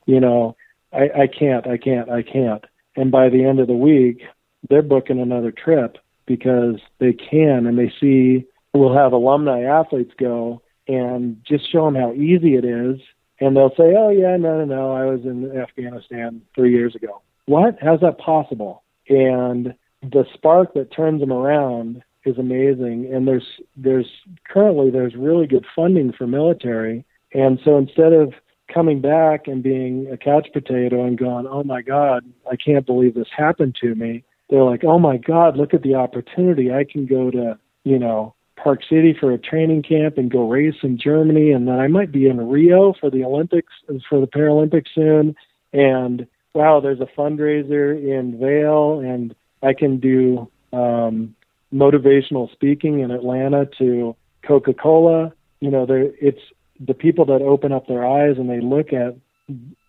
[0.06, 0.56] you know,
[0.94, 2.64] I, I can't, I can't, I can't.
[2.96, 4.22] And by the end of the week,
[4.70, 10.62] they're booking another trip because they can and they see we'll have alumni athletes go
[10.88, 13.02] and just show them how easy it is.
[13.40, 17.22] And they'll say, oh, yeah, no, no, no, I was in Afghanistan three years ago.
[17.46, 17.78] What?
[17.82, 18.84] How's that possible?
[19.08, 23.46] And the spark that turns them around is amazing and there's
[23.78, 24.10] there's
[24.48, 28.34] currently there's really good funding for military and so instead of
[28.74, 33.14] coming back and being a couch potato and going oh my god i can't believe
[33.14, 37.06] this happened to me they're like oh my god look at the opportunity i can
[37.06, 41.52] go to you know park city for a training camp and go race in germany
[41.52, 43.74] and then i might be in rio for the olympics
[44.10, 45.36] for the paralympics soon
[45.74, 51.36] and wow there's a fundraiser in Vail and i can do um
[51.76, 54.16] motivational speaking in Atlanta to
[54.48, 55.34] Coca-Cola.
[55.60, 56.42] You know, there it's
[56.80, 59.16] the people that open up their eyes and they look at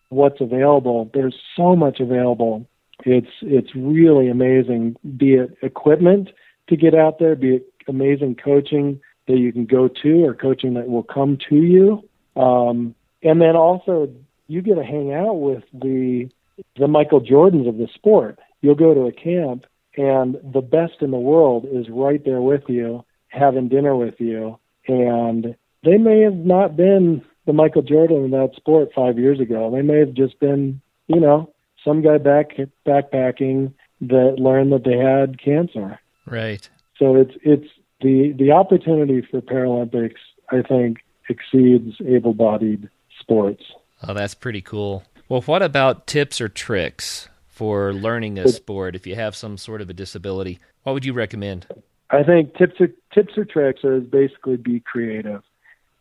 [0.09, 1.11] what's available.
[1.13, 2.67] There's so much available.
[3.05, 4.97] It's it's really amazing.
[5.17, 6.31] Be it equipment
[6.69, 10.75] to get out there, be it amazing coaching that you can go to or coaching
[10.75, 12.09] that will come to you.
[12.41, 14.11] Um, and then also
[14.49, 16.29] you get to hang out with the
[16.77, 18.39] the Michael Jordans of the sport.
[18.61, 19.67] You'll go to a camp
[19.97, 24.59] and the best in the world is right there with you, having dinner with you.
[24.87, 29.71] And they may have not been the Michael Jordan in that sport five years ago.
[29.71, 31.53] They may have just been, you know,
[31.85, 35.99] some guy back backpacking that learned that they had cancer.
[36.27, 36.69] Right.
[36.99, 37.69] So it's it's
[38.01, 40.17] the the opportunity for Paralympics,
[40.51, 42.89] I think, exceeds able-bodied
[43.21, 43.63] sports.
[44.07, 45.05] Oh, that's pretty cool.
[45.29, 49.81] Well, what about tips or tricks for learning a sport if you have some sort
[49.81, 50.61] of a disability?
[50.85, 51.67] What would you recommend?
[52.11, 55.43] I think tips or tips or tricks is basically be creative.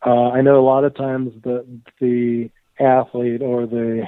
[0.06, 1.66] Uh, I know a lot of times the
[2.00, 4.08] the athlete or the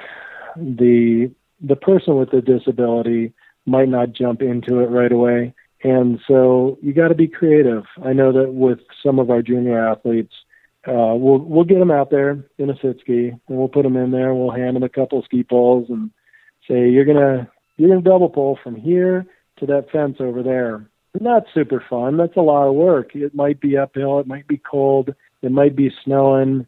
[0.55, 3.33] the the person with the disability
[3.65, 7.85] might not jump into it right away, and so you got to be creative.
[8.05, 10.33] I know that with some of our junior athletes,
[10.85, 13.97] uh, we'll we'll get them out there in a sit ski, and we'll put them
[13.97, 14.33] in there.
[14.33, 16.11] We'll hand them a couple of ski poles and
[16.67, 19.25] say you're gonna you're gonna double pole from here
[19.59, 20.89] to that fence over there.
[21.19, 22.17] Not super fun.
[22.17, 23.15] That's a lot of work.
[23.15, 24.19] It might be uphill.
[24.19, 25.15] It might be cold.
[25.41, 26.67] It might be snowing.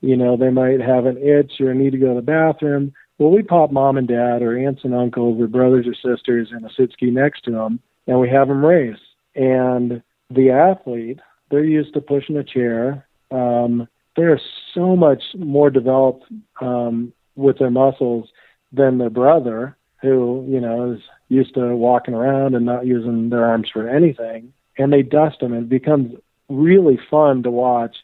[0.00, 2.92] You know, they might have an itch or need to go to the bathroom.
[3.18, 6.64] Well, we pop mom and dad or aunts and uncles or brothers or sisters in
[6.64, 8.98] a sit ski next to them, and we have them race.
[9.34, 13.05] And the athlete, they're used to pushing a chair.
[13.30, 14.40] Um, they're
[14.74, 16.24] so much more developed
[16.60, 18.28] um, with their muscles
[18.72, 23.44] than their brother, who you know is used to walking around and not using their
[23.44, 25.52] arms for anything, and they dust them.
[25.52, 26.14] And it becomes
[26.48, 27.96] really fun to watch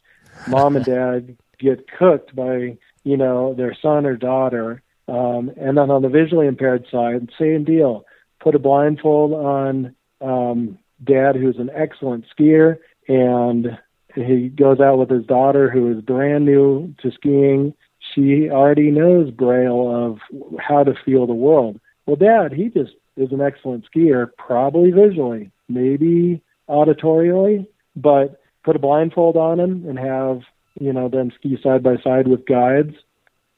[0.47, 4.83] mom and dad get cooked by you know their son or daughter.
[5.09, 8.07] Um, and then on the visually impaired side, same deal.
[8.41, 13.79] Put a blindfold on um, dad, who's an excellent skier, and
[14.15, 17.75] he goes out with his daughter, who is brand new to skiing,
[18.15, 20.19] she already knows Braille of
[20.59, 21.81] how to feel the world.
[22.07, 28.79] Well, Dad, he just is an excellent skier, probably visually, maybe auditorially, but put a
[28.79, 30.43] blindfold on him and have
[30.81, 32.95] you know them ski side by side with guides,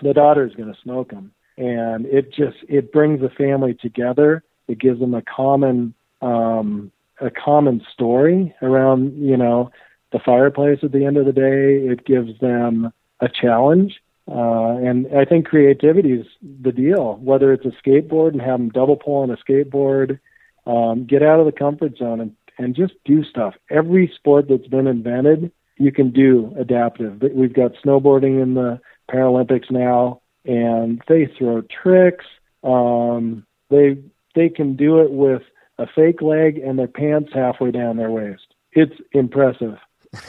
[0.03, 1.33] the daughter's going to smoke him.
[1.57, 4.43] and it just it brings the family together.
[4.67, 6.90] It gives them a common um,
[7.21, 9.71] a common story around you know
[10.14, 11.90] the fireplace at the end of the day.
[11.90, 14.00] It gives them a challenge.
[14.31, 16.27] Uh, and I think creativity is
[16.62, 17.16] the deal.
[17.16, 20.20] Whether it's a skateboard and have them double pole on a skateboard,
[20.66, 23.55] um, get out of the comfort zone and, and just do stuff.
[23.70, 27.20] Every sport that's been invented, you can do adaptive.
[27.35, 32.24] We've got snowboarding in the Paralympics now, and they throw tricks.
[32.62, 33.98] Um, they
[34.35, 35.42] they can do it with
[35.79, 38.55] a fake leg and their pants halfway down their waist.
[38.72, 39.77] It's impressive.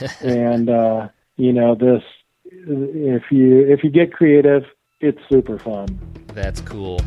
[0.20, 2.02] and uh, you know this
[2.50, 4.64] if you if you get creative,
[5.00, 5.98] it's super fun.
[6.28, 7.00] That's cool.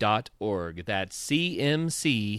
[0.86, 2.30] That's cmc.org.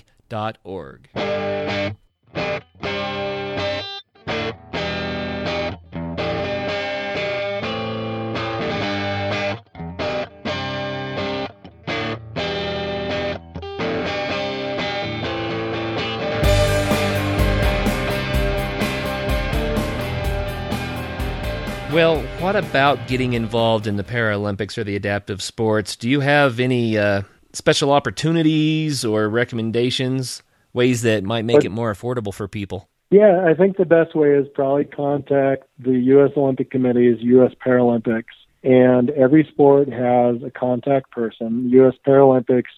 [21.93, 25.97] Well, what about getting involved in the Paralympics or the adaptive sports?
[25.97, 31.93] Do you have any uh, special opportunities or recommendations, ways that might make it more
[31.93, 32.88] affordable for people?
[33.10, 36.32] Yeah, I think the best way is probably contact the U.S.
[36.38, 37.51] Olympic Committee's U.S.
[37.65, 38.23] Paralympics,
[38.63, 41.69] and every sport has a contact person.
[41.71, 41.95] U.S.
[42.08, 42.71] Paralympics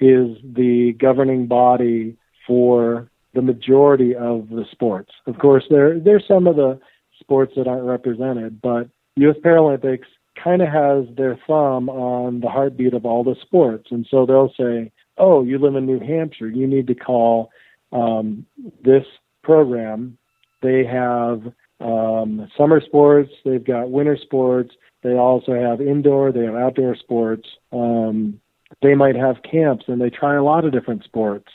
[0.00, 5.12] is the governing body for the majority of the sports.
[5.28, 6.80] Of course, there there's some of the
[7.28, 9.36] sports that aren't represented, but U.S.
[9.44, 10.06] Paralympics
[10.42, 13.88] kind of has their thumb on the heartbeat of all the sports.
[13.90, 17.50] And so they'll say, oh, you live in New Hampshire, you need to call
[17.92, 18.46] um,
[18.82, 19.04] this
[19.42, 20.16] program.
[20.62, 21.42] They have
[21.80, 27.46] um, summer sports, they've got winter sports, they also have indoor, they have outdoor sports.
[27.72, 28.40] Um,
[28.82, 31.48] they might have camps and they try a lot of different sports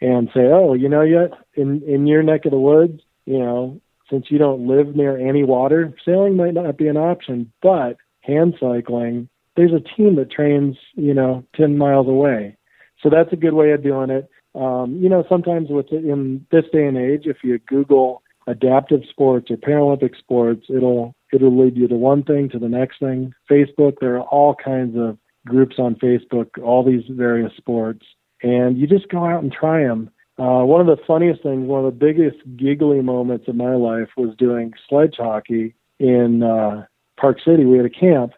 [0.00, 3.80] and say, oh, you know, yet in in your neck of the woods, you know,
[4.10, 8.54] since you don't live near any water, sailing might not be an option, but hand
[8.60, 12.56] cycling, there's a team that trains, you know, 10 miles away.
[13.02, 14.28] So that's a good way of doing it.
[14.54, 19.50] Um, you know, sometimes with in this day and age, if you Google adaptive sports
[19.50, 23.32] or Paralympic sports, it'll it'll lead you to one thing to the next thing.
[23.50, 28.04] Facebook, there are all kinds of groups on Facebook, all these various sports,
[28.42, 30.10] and you just go out and try them.
[30.42, 34.08] Uh, one of the funniest things, one of the biggest giggly moments of my life
[34.16, 36.84] was doing sledge hockey in uh,
[37.16, 37.64] Park City.
[37.64, 38.32] We had a camp,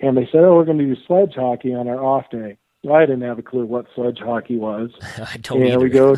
[0.00, 2.94] and they said, "Oh, we're going to do sledge hockey on our off day." Well,
[2.94, 4.90] I didn't have a clue what sledge hockey was.
[5.18, 5.78] I don't and either.
[5.80, 6.16] we go,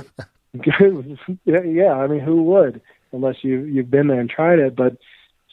[1.46, 1.94] yeah, yeah.
[1.94, 4.76] I mean, who would, unless you you've been there and tried it?
[4.76, 4.98] But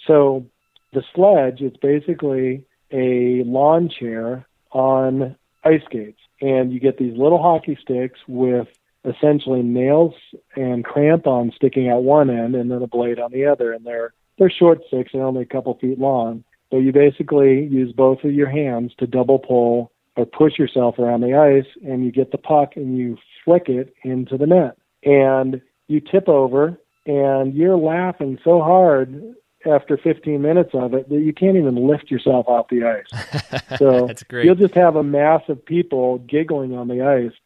[0.05, 0.45] so
[0.91, 7.41] the sledge, it's basically a lawn chair on ice skates, and you get these little
[7.41, 8.67] hockey sticks with
[9.07, 10.13] essentially nails
[10.55, 13.71] and crampons sticking out one end and then a blade on the other.
[13.73, 16.43] And they're they're short sticks, they're only a couple feet long.
[16.71, 21.21] So you basically use both of your hands to double pole or push yourself around
[21.21, 24.77] the ice, and you get the puck and you flick it into the net.
[25.03, 29.35] And you tip over, and you're laughing so hard
[29.65, 33.61] after 15 minutes of it that you can't even lift yourself off the ice.
[33.77, 34.45] So That's great.
[34.45, 37.37] you'll just have a mass of people giggling on the ice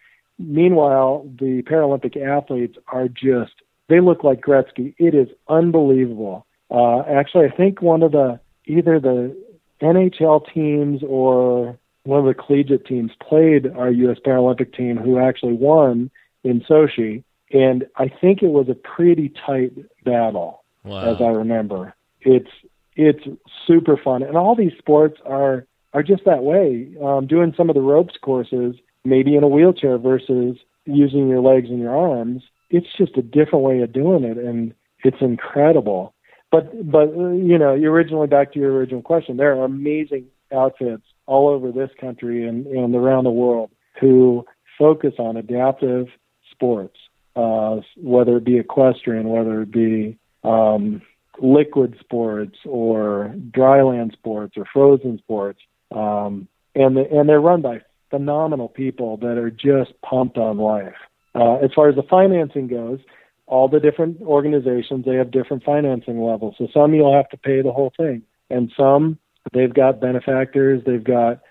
[0.41, 3.53] meanwhile, the Paralympic athletes are just,
[3.89, 4.93] they look like Gretzky.
[4.97, 6.45] It is unbelievable.
[6.69, 9.35] Uh, actually, I think one of the, either the
[9.81, 14.17] NHL teams or one of the collegiate teams played our U.S.
[14.25, 16.09] Paralympic team who actually won
[16.43, 17.23] in Sochi.
[17.53, 19.73] And I think it was a pretty tight
[20.03, 21.13] battle, wow.
[21.13, 21.93] as I remember.
[22.21, 22.49] It's
[22.95, 23.23] it's
[23.65, 26.93] super fun, and all these sports are are just that way.
[27.03, 31.69] Um, doing some of the ropes courses, maybe in a wheelchair versus using your legs
[31.69, 34.73] and your arms, it's just a different way of doing it, and
[35.03, 36.13] it's incredible.
[36.51, 41.47] But but you know, originally back to your original question, there are amazing outfits all
[41.47, 44.45] over this country and, and around the world who
[44.77, 46.07] focus on adaptive
[46.51, 46.97] sports,
[47.35, 51.01] uh, whether it be equestrian, whether it be um,
[51.39, 55.59] liquid sports or dryland sports or frozen sports,
[55.95, 57.81] um, and the, and they're run by
[58.11, 60.93] phenomenal people that are just pumped on life.
[61.33, 62.99] Uh, as far as the financing goes,
[63.47, 66.55] all the different organizations they have different financing levels.
[66.59, 69.17] So some you'll have to pay the whole thing, and some
[69.53, 71.41] they've got benefactors, they've got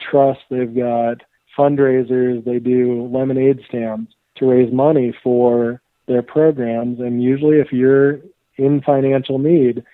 [0.00, 1.22] trusts, they've got
[1.58, 7.00] fundraisers, they do lemonade stands to raise money for their programs.
[7.00, 8.20] And usually, if you're
[8.56, 9.84] in financial need,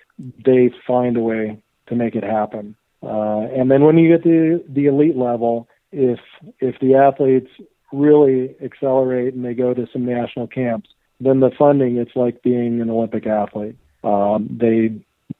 [0.45, 2.75] they find a way to make it happen.
[3.01, 6.19] Uh, and then when you get to the elite level, if
[6.59, 7.49] if the athletes
[7.91, 12.81] really accelerate and they go to some national camps, then the funding it's like being
[12.81, 13.75] an Olympic athlete.
[14.03, 14.91] Um, they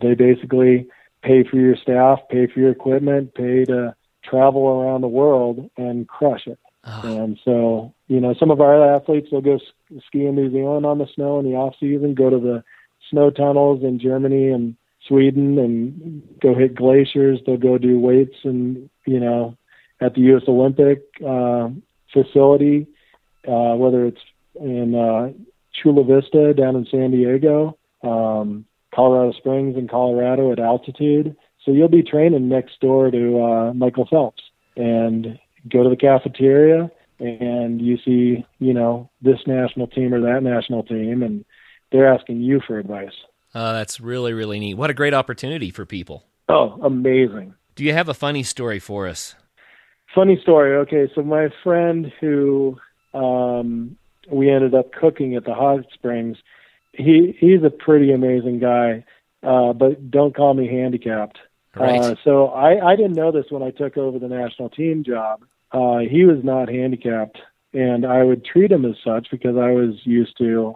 [0.01, 0.87] they basically
[1.21, 6.07] pay for your staff, pay for your equipment, pay to travel around the world and
[6.07, 6.59] crush it.
[6.83, 7.01] Oh.
[7.03, 9.59] And so, you know, some of our athletes will go
[10.07, 12.63] ski in New Zealand on the snow in the off season, go to the
[13.09, 14.75] snow tunnels in Germany and
[15.07, 17.39] Sweden and go hit glaciers.
[17.45, 19.57] They'll go do weights and, you know,
[20.01, 20.43] at the U.S.
[20.47, 21.69] Olympic uh,
[22.13, 22.87] facility,
[23.47, 24.21] uh, whether it's
[24.55, 25.31] in uh,
[25.73, 31.35] Chula Vista down in San Diego, um, Colorado Springs in Colorado at altitude.
[31.65, 34.41] So you'll be training next door to uh, Michael Phelps
[34.75, 35.37] and
[35.69, 36.89] go to the cafeteria
[37.19, 41.43] and you see, you know, this national team or that national team and
[41.91, 43.13] they're asking you for advice.
[43.53, 44.75] Uh, that's really, really neat.
[44.75, 46.23] What a great opportunity for people.
[46.47, 47.55] Oh, amazing.
[47.75, 49.35] Do you have a funny story for us?
[50.13, 50.75] Funny story.
[50.77, 52.77] Okay, so my friend who
[53.13, 53.95] um,
[54.31, 56.37] we ended up cooking at the hot springs,
[56.93, 59.05] he he's a pretty amazing guy,
[59.43, 61.37] uh, but don't call me handicapped.
[61.75, 62.01] Right.
[62.01, 65.43] Uh, so I, I didn't know this when I took over the national team job.
[65.71, 67.37] Uh, he was not handicapped,
[67.73, 70.75] and I would treat him as such because I was used to,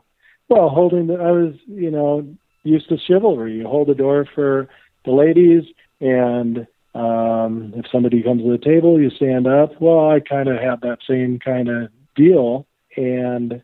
[0.49, 2.27] well, holding the, I was, you know,
[2.63, 3.55] used to chivalry.
[3.55, 4.69] You hold the door for
[5.03, 5.63] the ladies,
[5.99, 9.81] and um, if somebody comes to the table, you stand up.
[9.81, 13.63] Well, I kind of had that same kind of deal, and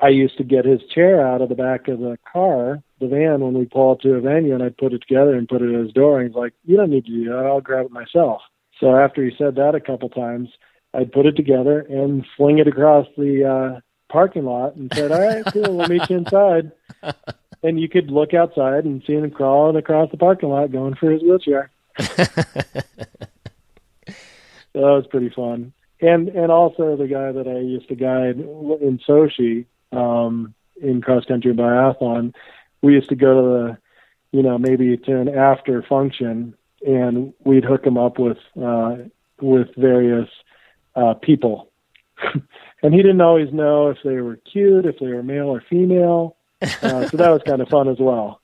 [0.00, 3.40] I used to get his chair out of the back of the car, the van,
[3.40, 5.72] when we pull up to a venue, and I'd put it together and put it
[5.72, 6.20] at his door.
[6.20, 7.46] And he's like, "You don't need to do that.
[7.46, 8.42] I'll grab it myself."
[8.80, 10.50] So after he said that a couple times,
[10.92, 15.20] I'd put it together and fling it across the uh, parking lot and said, "All
[15.20, 15.76] right, cool.
[15.76, 16.72] We'll meet you inside."
[17.62, 21.10] and you could look outside and see him crawling across the parking lot going for
[21.10, 21.70] his wheelchair.
[21.98, 22.04] So
[24.74, 25.72] that was pretty fun.
[26.00, 31.24] And and also the guy that I used to guide in Sochi, um, in cross
[31.24, 32.34] country biathlon,
[32.82, 33.78] we used to go to the,
[34.36, 36.54] you know, maybe to an after function,
[36.86, 38.96] and we'd hook him up with uh,
[39.40, 40.28] with various
[40.94, 41.70] uh, people,
[42.82, 46.36] and he didn't always know if they were cute, if they were male or female.
[46.60, 48.40] Uh, so that was kind of fun as well.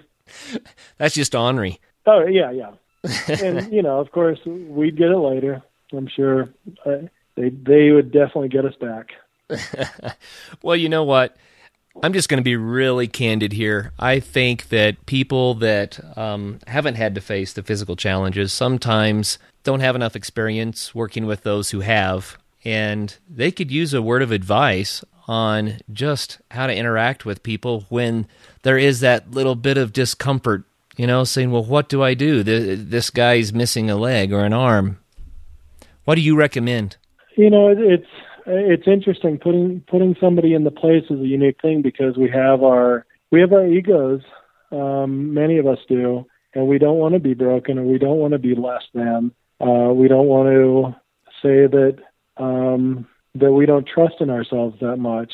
[0.98, 1.80] That's just ornery.
[2.06, 2.72] Oh yeah, yeah,
[3.42, 5.62] and you know, of course, we'd get it later.
[5.92, 6.48] I'm sure
[6.84, 9.10] uh, they they would definitely get us back.
[10.62, 11.36] well, you know what?
[12.02, 13.92] I'm just going to be really candid here.
[13.98, 19.80] I think that people that um, haven't had to face the physical challenges sometimes don't
[19.80, 24.32] have enough experience working with those who have, and they could use a word of
[24.32, 28.26] advice on just how to interact with people when
[28.62, 30.64] there is that little bit of discomfort,
[30.96, 32.42] you know, saying, well, what do I do?
[32.42, 34.98] This guy's missing a leg or an arm.
[36.04, 36.96] What do you recommend?
[37.36, 38.06] You know, it's
[38.46, 42.62] it's interesting putting putting somebody in the place is a unique thing because we have
[42.62, 44.20] our we have our egos.
[44.70, 48.18] Um, many of us do, and we don't want to be broken, and we don't
[48.18, 49.32] want to be less than.
[49.60, 50.94] Uh, we don't want to
[51.42, 51.98] say that
[52.36, 55.32] um, that we don't trust in ourselves that much.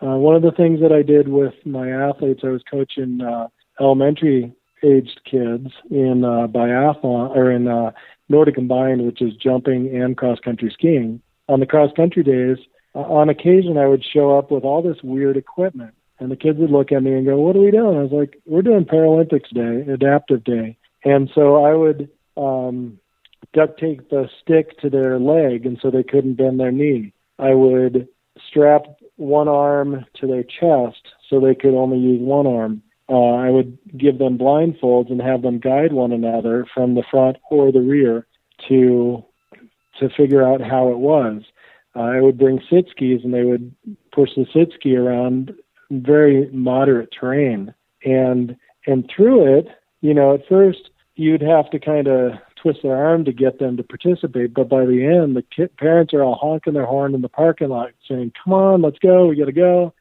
[0.00, 3.48] Uh, one of the things that I did with my athletes, I was coaching uh,
[3.80, 7.92] elementary aged kids in uh, biathlon or in uh,
[8.28, 12.58] Nordic combined, which is jumping and cross country skiing on the cross country days,
[12.94, 16.58] uh, on occasion I would show up with all this weird equipment and the kids
[16.58, 18.84] would look at me and go, "What are we doing?" I was like, "We're doing
[18.84, 22.98] Paralympics Day, Adaptive Day." And so I would um,
[23.52, 27.12] duct tape the stick to their leg, and so they couldn't bend their knee.
[27.38, 28.08] I would
[28.48, 32.82] strap one arm to their chest so they could only use one arm.
[33.10, 37.38] Uh, I would give them blindfolds and have them guide one another from the front
[37.50, 38.26] or the rear
[38.68, 39.24] to
[39.98, 41.42] to figure out how it was.
[41.96, 43.74] Uh, I would bring sit skis and they would
[44.12, 45.52] push the sit ski around
[45.90, 47.74] very moderate terrain.
[48.04, 48.56] And
[48.86, 49.68] and through it,
[50.00, 53.76] you know, at first you'd have to kind of twist their arm to get them
[53.76, 57.22] to participate, but by the end, the kid, parents are all honking their horn in
[57.22, 59.94] the parking lot, saying, "Come on, let's go, we got to go,"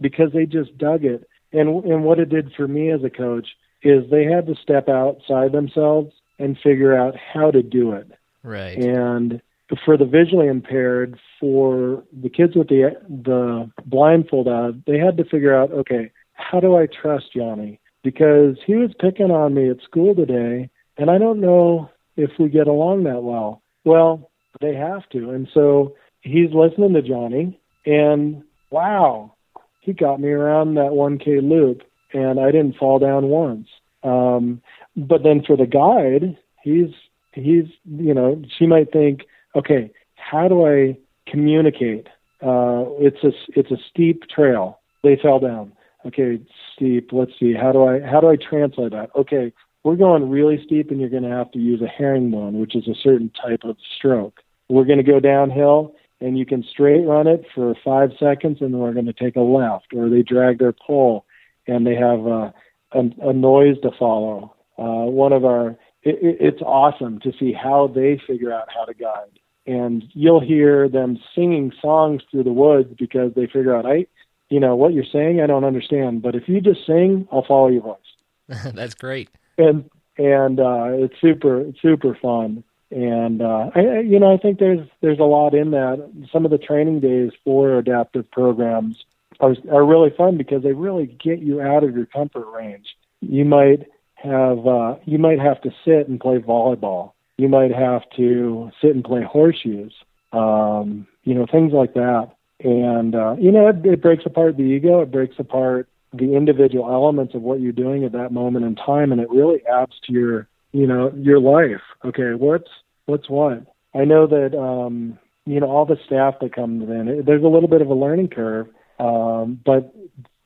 [0.00, 1.28] because they just dug it.
[1.52, 3.48] And and what it did for me as a coach
[3.82, 8.10] is they had to step outside themselves and figure out how to do it.
[8.42, 8.78] Right.
[8.78, 9.40] And
[9.84, 15.24] for the visually impaired, for the kids with the the blindfold on, they had to
[15.24, 17.80] figure out, okay, how do I trust Johnny?
[18.02, 22.48] Because he was picking on me at school today, and I don't know if we
[22.48, 23.62] get along that well.
[23.84, 24.30] Well,
[24.60, 29.34] they have to, and so he's listening to Johnny, and wow,
[29.82, 33.68] he got me around that 1K loop, and I didn't fall down once.
[34.02, 34.62] Um,
[34.96, 36.94] but then for the guide, he's
[37.32, 39.22] he's you know she might think
[39.54, 40.96] okay, how do I
[41.30, 42.06] communicate?
[42.40, 44.80] Uh, it's a it's a steep trail.
[45.02, 45.72] They fell down.
[46.06, 46.40] Okay,
[46.74, 47.10] steep.
[47.12, 47.54] Let's see.
[47.54, 49.10] How do I how do I translate that?
[49.16, 49.52] Okay,
[49.84, 52.86] we're going really steep, and you're going to have to use a herringbone, which is
[52.88, 54.40] a certain type of stroke.
[54.68, 58.72] We're going to go downhill, and you can straight run it for five seconds, and
[58.72, 59.92] then we're going to take a left.
[59.94, 61.24] Or they drag their pole,
[61.66, 62.54] and they have a
[62.92, 64.54] a, a noise to follow.
[64.78, 65.70] Uh, one of our
[66.02, 70.88] it, it's awesome to see how they figure out how to guide and you'll hear
[70.88, 74.06] them singing songs through the woods because they figure out, I,
[74.48, 77.68] you know, what you're saying, I don't understand, but if you just sing, I'll follow
[77.68, 78.64] your voice.
[78.74, 79.30] That's great.
[79.58, 82.64] And and uh, it's super super fun.
[82.92, 86.10] And uh, I, you know, I think there's there's a lot in that.
[86.32, 89.04] Some of the training days for adaptive programs
[89.40, 92.96] are are really fun because they really get you out of your comfort range.
[93.20, 97.12] You might have uh, you might have to sit and play volleyball
[97.42, 99.92] you might have to sit and play horseshoes,
[100.32, 102.30] um, you know, things like that.
[102.60, 106.86] And, uh, you know, it, it breaks apart the ego, it breaks apart the individual
[106.86, 110.12] elements of what you're doing at that moment in time, and it really adds to
[110.12, 111.80] your, you know, your life.
[112.04, 112.70] Okay, what's,
[113.06, 113.66] what's what?
[113.94, 117.48] I know that, um, you know, all the staff that comes in, it, there's a
[117.48, 119.94] little bit of a learning curve, um, but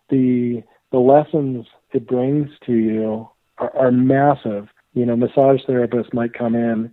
[0.09, 3.29] the, the lessons it brings to you
[3.59, 6.91] are, are massive you know, massage therapists might come in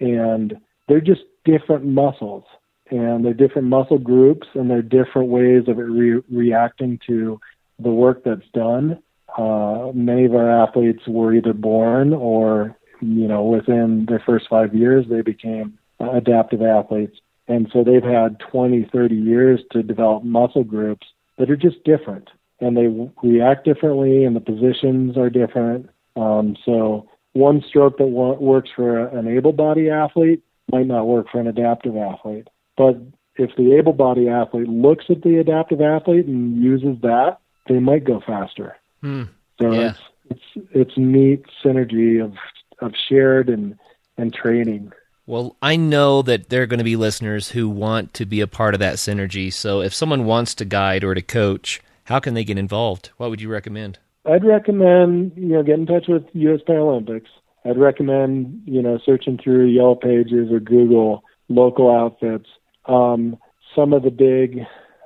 [0.00, 0.56] and
[0.88, 2.44] they're just different muscles
[2.90, 7.38] and they're different muscle groups and they're different ways of re- reacting to
[7.78, 8.98] the work that's done.
[9.36, 14.74] Uh, many of our athletes were either born or, you know, within their first five
[14.74, 17.18] years, they became adaptive athletes.
[17.48, 21.06] And so they've had 20, 30 years to develop muscle groups
[21.38, 22.28] that are just different
[22.62, 22.86] and they
[23.26, 25.90] react differently and the positions are different.
[26.14, 31.40] Um, so one stroke that works for an able body athlete might not work for
[31.40, 32.48] an adaptive athlete.
[32.76, 32.98] But
[33.36, 37.38] if the able body athlete looks at the adaptive athlete and uses that,
[37.68, 38.76] they might go faster.
[39.00, 39.24] Hmm.
[39.60, 39.90] So yeah.
[39.90, 40.00] it's
[40.30, 42.34] it's it's neat synergy of
[42.82, 43.78] of shared and
[44.18, 44.92] and training.
[45.26, 48.46] Well, I know that there are going to be listeners who want to be a
[48.46, 49.52] part of that synergy.
[49.52, 53.10] So if someone wants to guide or to coach, how can they get involved?
[53.16, 53.98] What would you recommend?
[54.24, 56.60] I'd recommend you know get in touch with U.S.
[56.68, 57.28] Paralympics.
[57.64, 62.48] I'd recommend you know searching through Yellow Pages or Google local outfits.
[62.86, 63.36] Um,
[63.74, 64.60] some of the big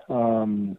[0.09, 0.79] um,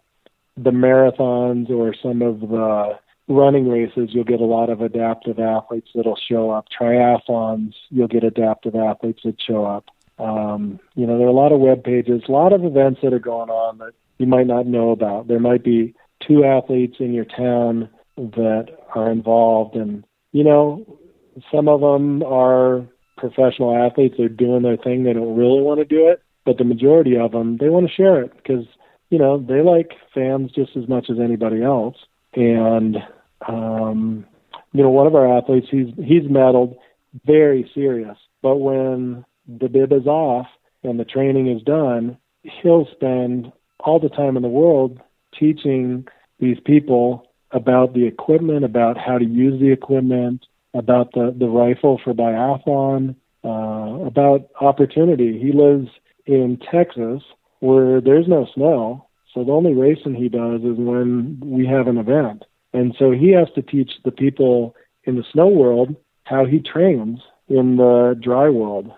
[0.56, 5.90] the marathons or some of the running races, you'll get a lot of adaptive athletes
[5.94, 6.68] that'll show up.
[6.70, 9.86] Triathlons, you'll get adaptive athletes that show up.
[10.20, 13.14] Um, you know, there are a lot of web pages, a lot of events that
[13.14, 15.28] are going on that you might not know about.
[15.28, 15.94] There might be
[16.26, 20.86] two athletes in your town that are involved and you know
[21.52, 22.86] some of them are
[23.18, 26.64] professional athletes they're doing their thing they don't really want to do it but the
[26.64, 28.66] majority of them they want to share it because
[29.10, 31.96] you know they like fans just as much as anybody else
[32.34, 32.98] and
[33.48, 34.26] um
[34.74, 36.78] you know one of our athletes he's he's medaled
[37.26, 40.48] very serious but when the bib is off
[40.84, 45.00] and the training is done he'll spend all the time in the world
[45.38, 46.08] teaching
[46.40, 52.00] these people about the equipment, about how to use the equipment, about the, the rifle
[52.04, 55.40] for biathlon, uh, about opportunity.
[55.40, 55.90] He lives
[56.26, 57.22] in Texas
[57.60, 59.08] where there's no snow.
[59.34, 62.44] So the only racing he does is when we have an event.
[62.78, 64.76] And so he has to teach the people
[65.06, 67.20] in the snow world how he trains
[67.50, 68.92] in the dry world.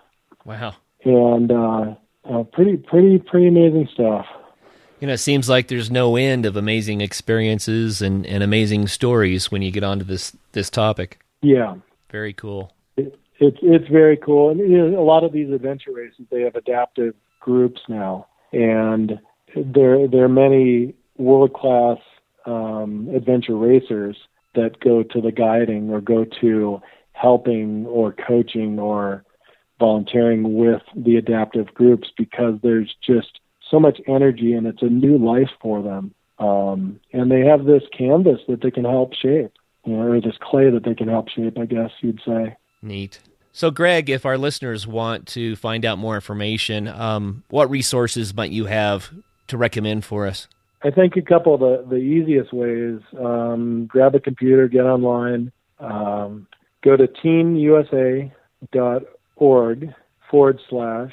[0.44, 0.74] Wow.
[1.04, 1.94] And uh,
[2.30, 4.26] uh, pretty, pretty, pretty amazing stuff.
[5.00, 9.50] You know, it seems like there's no end of amazing experiences and, and amazing stories
[9.50, 11.18] when you get onto this this topic.
[11.40, 11.76] Yeah.
[12.10, 12.74] Very cool.
[12.98, 16.42] It, it's it's very cool, and you know, a lot of these adventure races they
[16.42, 19.18] have adaptive groups now, and
[19.56, 21.96] there there are many world class
[22.46, 24.16] um, adventure racers
[24.54, 26.80] that go to the guiding or go to
[27.12, 29.24] helping or coaching or
[29.78, 35.18] volunteering with the adaptive groups because there's just so much energy and it's a new
[35.18, 36.14] life for them.
[36.38, 39.52] Um, and they have this canvas that they can help shape,
[39.84, 42.56] you know, or this clay that they can help shape, I guess you'd say.
[42.82, 43.20] Neat.
[43.52, 48.52] So, Greg, if our listeners want to find out more information, um, what resources might
[48.52, 49.12] you have
[49.48, 50.46] to recommend for us?
[50.82, 55.52] I think a couple of the, the easiest ways um, grab a computer, get online,
[55.78, 56.46] um,
[56.82, 58.32] go to teamusa.org
[60.30, 61.12] forward slash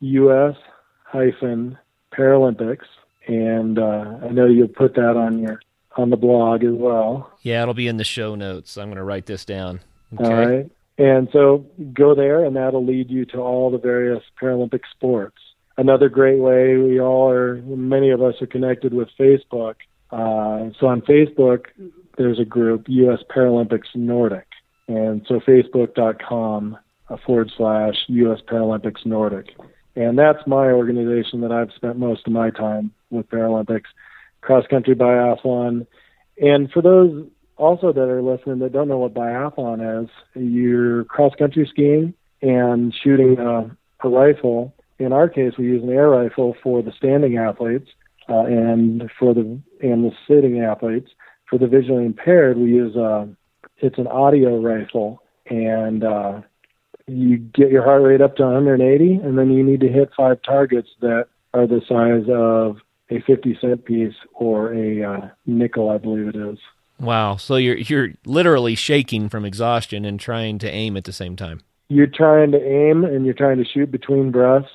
[0.00, 0.56] US
[1.04, 1.78] hyphen
[2.12, 2.84] Paralympics.
[3.26, 5.60] And uh, I know you'll put that on your
[5.96, 7.32] on the blog as well.
[7.42, 8.76] Yeah, it'll be in the show notes.
[8.76, 9.80] I'm going to write this down.
[10.14, 10.24] Okay.
[10.24, 10.70] All right.
[10.98, 15.38] And so go there, and that'll lead you to all the various Paralympic sports.
[15.80, 19.76] Another great way, we all are, many of us are connected with Facebook.
[20.10, 21.68] Uh, so on Facebook,
[22.18, 23.20] there's a group, U.S.
[23.34, 24.46] Paralympics Nordic.
[24.88, 26.76] And so facebook.com
[27.08, 28.40] uh, forward slash U.S.
[28.46, 29.56] Paralympics Nordic.
[29.96, 33.88] And that's my organization that I've spent most of my time with Paralympics,
[34.42, 35.86] cross country biathlon.
[36.38, 37.26] And for those
[37.56, 42.12] also that are listening that don't know what biathlon is, you're cross country skiing
[42.42, 43.74] and shooting a,
[44.04, 44.74] a rifle.
[45.00, 47.88] In our case, we use an air rifle for the standing athletes
[48.28, 51.10] uh, and for the and the sitting athletes.
[51.48, 53.26] For the visually impaired, we use a uh,
[53.78, 56.42] it's an audio rifle, and uh,
[57.06, 60.42] you get your heart rate up to 180, and then you need to hit five
[60.42, 62.76] targets that are the size of
[63.10, 66.58] a 50 cent piece or a uh, nickel, I believe it is.
[67.00, 67.36] Wow!
[67.36, 71.62] So you're you're literally shaking from exhaustion and trying to aim at the same time.
[71.88, 74.68] You're trying to aim and you're trying to shoot between breaths,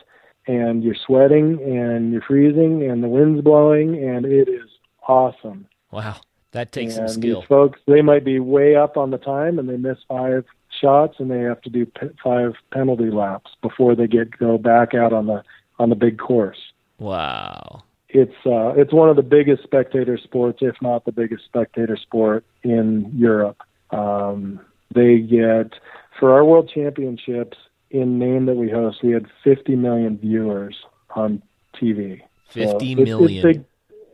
[0.48, 4.70] and you're sweating and you're freezing and the wind's blowing, and it is
[5.08, 5.68] awesome.
[5.92, 6.18] Wow,
[6.52, 7.42] that takes and some skill.
[7.42, 10.46] These folks, they might be way up on the time and they miss five
[10.82, 14.94] shots and they have to do p- five penalty laps before they get go back
[14.94, 15.44] out on the
[15.80, 16.60] on the big course.
[17.00, 17.84] Wow.
[18.10, 22.46] It's uh, it's one of the biggest spectator sports, if not the biggest spectator sport
[22.64, 23.62] in Europe.
[23.92, 24.60] Um,
[24.94, 25.74] they get
[26.20, 27.58] for our world championships
[28.02, 30.76] in Maine that we host, we had 50 million viewers
[31.16, 31.42] on
[31.82, 32.22] TV.
[32.50, 33.44] Fifty so million.
[33.44, 33.66] Big,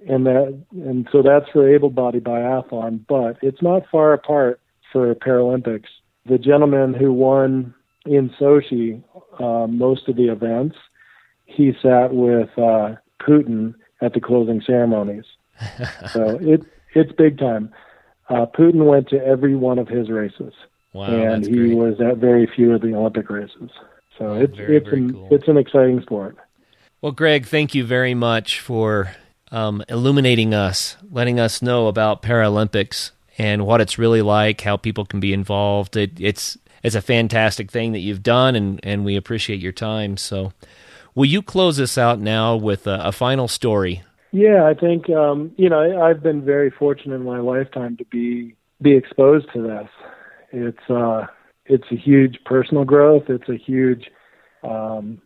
[0.08, 4.60] and that and so that's for able-bodied biathlon, but it's not far apart
[4.92, 5.88] for Paralympics
[6.26, 7.74] the gentleman who won
[8.06, 9.04] in Sochi
[9.40, 10.76] uh, most of the events,
[11.46, 15.26] he sat with uh, Putin at the closing ceremonies.
[16.12, 16.64] so it
[16.94, 17.72] it's big time.
[18.30, 20.54] Uh, Putin went to every one of his races,
[20.94, 21.76] wow, and he great.
[21.76, 23.70] was at very few of the Olympic races.
[24.18, 25.28] So it's very, it's very an cool.
[25.32, 26.38] it's an exciting sport.
[27.02, 29.16] Well, Greg, thank you very much for
[29.52, 35.06] um, illuminating us, letting us know about Paralympics and what it's really like, how people
[35.06, 35.98] can be involved.
[35.98, 40.18] It, it's it's a fantastic thing that you've done, and, and we appreciate your time.
[40.18, 40.54] So,
[41.16, 44.04] will you close us out now with a, a final story?
[44.32, 48.56] Yeah, I think um, you know I've been very fortunate in my lifetime to be
[48.82, 49.90] be exposed to this.
[50.52, 51.28] It's uh,
[51.66, 53.24] it's a huge personal growth.
[53.30, 54.10] It's a huge
[54.64, 55.22] um,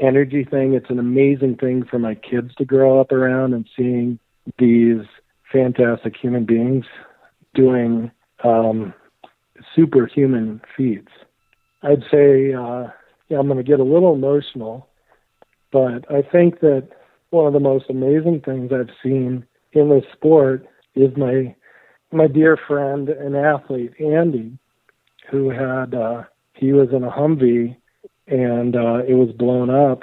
[0.00, 0.74] energy thing.
[0.74, 4.18] It's an amazing thing for my kids to grow up around and seeing
[4.58, 5.06] these
[5.52, 6.84] fantastic human beings
[7.54, 8.10] doing
[8.44, 8.94] um,
[9.76, 11.12] superhuman feats.
[11.82, 12.88] I'd say, uh,
[13.28, 14.88] yeah, I'm going to get a little emotional,
[15.72, 16.88] but I think that
[17.30, 21.54] one of the most amazing things I've seen in this sport is my
[22.14, 24.58] my dear friend and athlete Andy,
[25.30, 27.76] who had uh, he was in a Humvee
[28.26, 30.02] and uh, it was blown up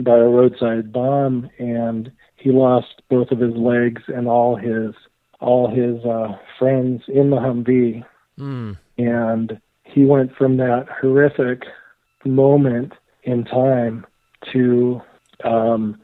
[0.00, 4.94] by a roadside bomb, and he lost both of his legs and all his
[5.40, 8.04] all his uh, friends in the Humvee,
[8.38, 8.76] mm.
[8.96, 11.62] and he went from that horrific
[12.24, 12.92] moment
[13.22, 14.06] in time
[14.52, 15.00] to
[15.44, 16.00] um,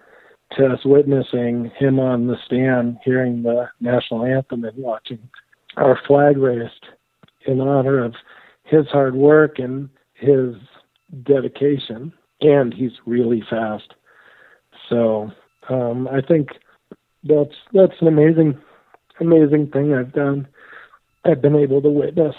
[0.56, 5.18] to us witnessing him on the stand, hearing the national anthem, and watching
[5.76, 6.86] our flag raised
[7.46, 8.14] in honor of
[8.64, 10.54] his hard work and his
[11.22, 12.12] dedication.
[12.40, 13.94] And he's really fast.
[14.88, 15.30] So
[15.68, 16.48] um, I think
[17.22, 18.58] that's that's an amazing
[19.20, 20.46] amazing thing I've done.
[21.24, 22.34] I've been able to witness.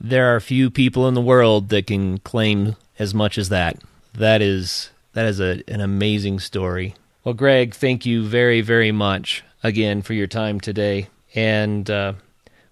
[0.00, 3.78] There are few people in the world that can claim as much as that.
[4.14, 6.94] That is that is a, an amazing story.
[7.24, 12.14] Well, Greg, thank you very very much again for your time today, and uh,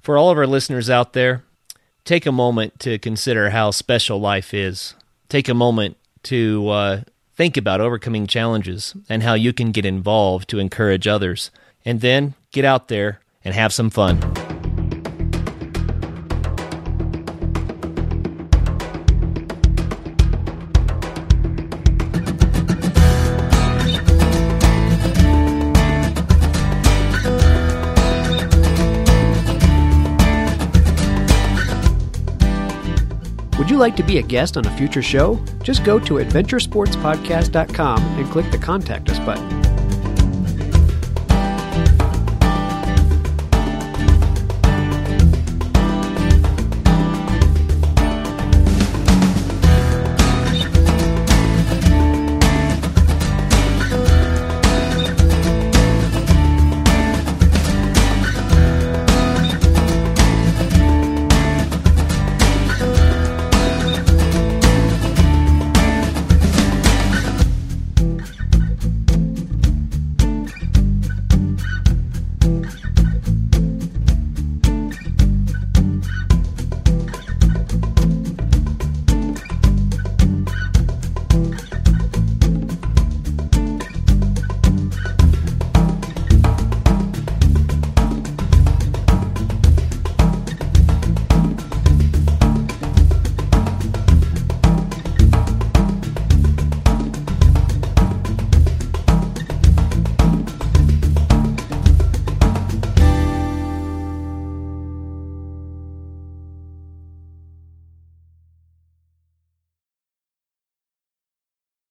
[0.02, 1.44] for all of our listeners out there,
[2.08, 4.94] take a moment to consider how special life is.
[5.28, 7.00] Take a moment to uh,
[7.36, 11.50] think about overcoming challenges and how you can get involved to encourage others.
[11.84, 14.47] And then get out there and have some fun.
[33.78, 35.40] Like to be a guest on a future show?
[35.62, 39.77] Just go to adventuresportspodcast.com and click the Contact Us button.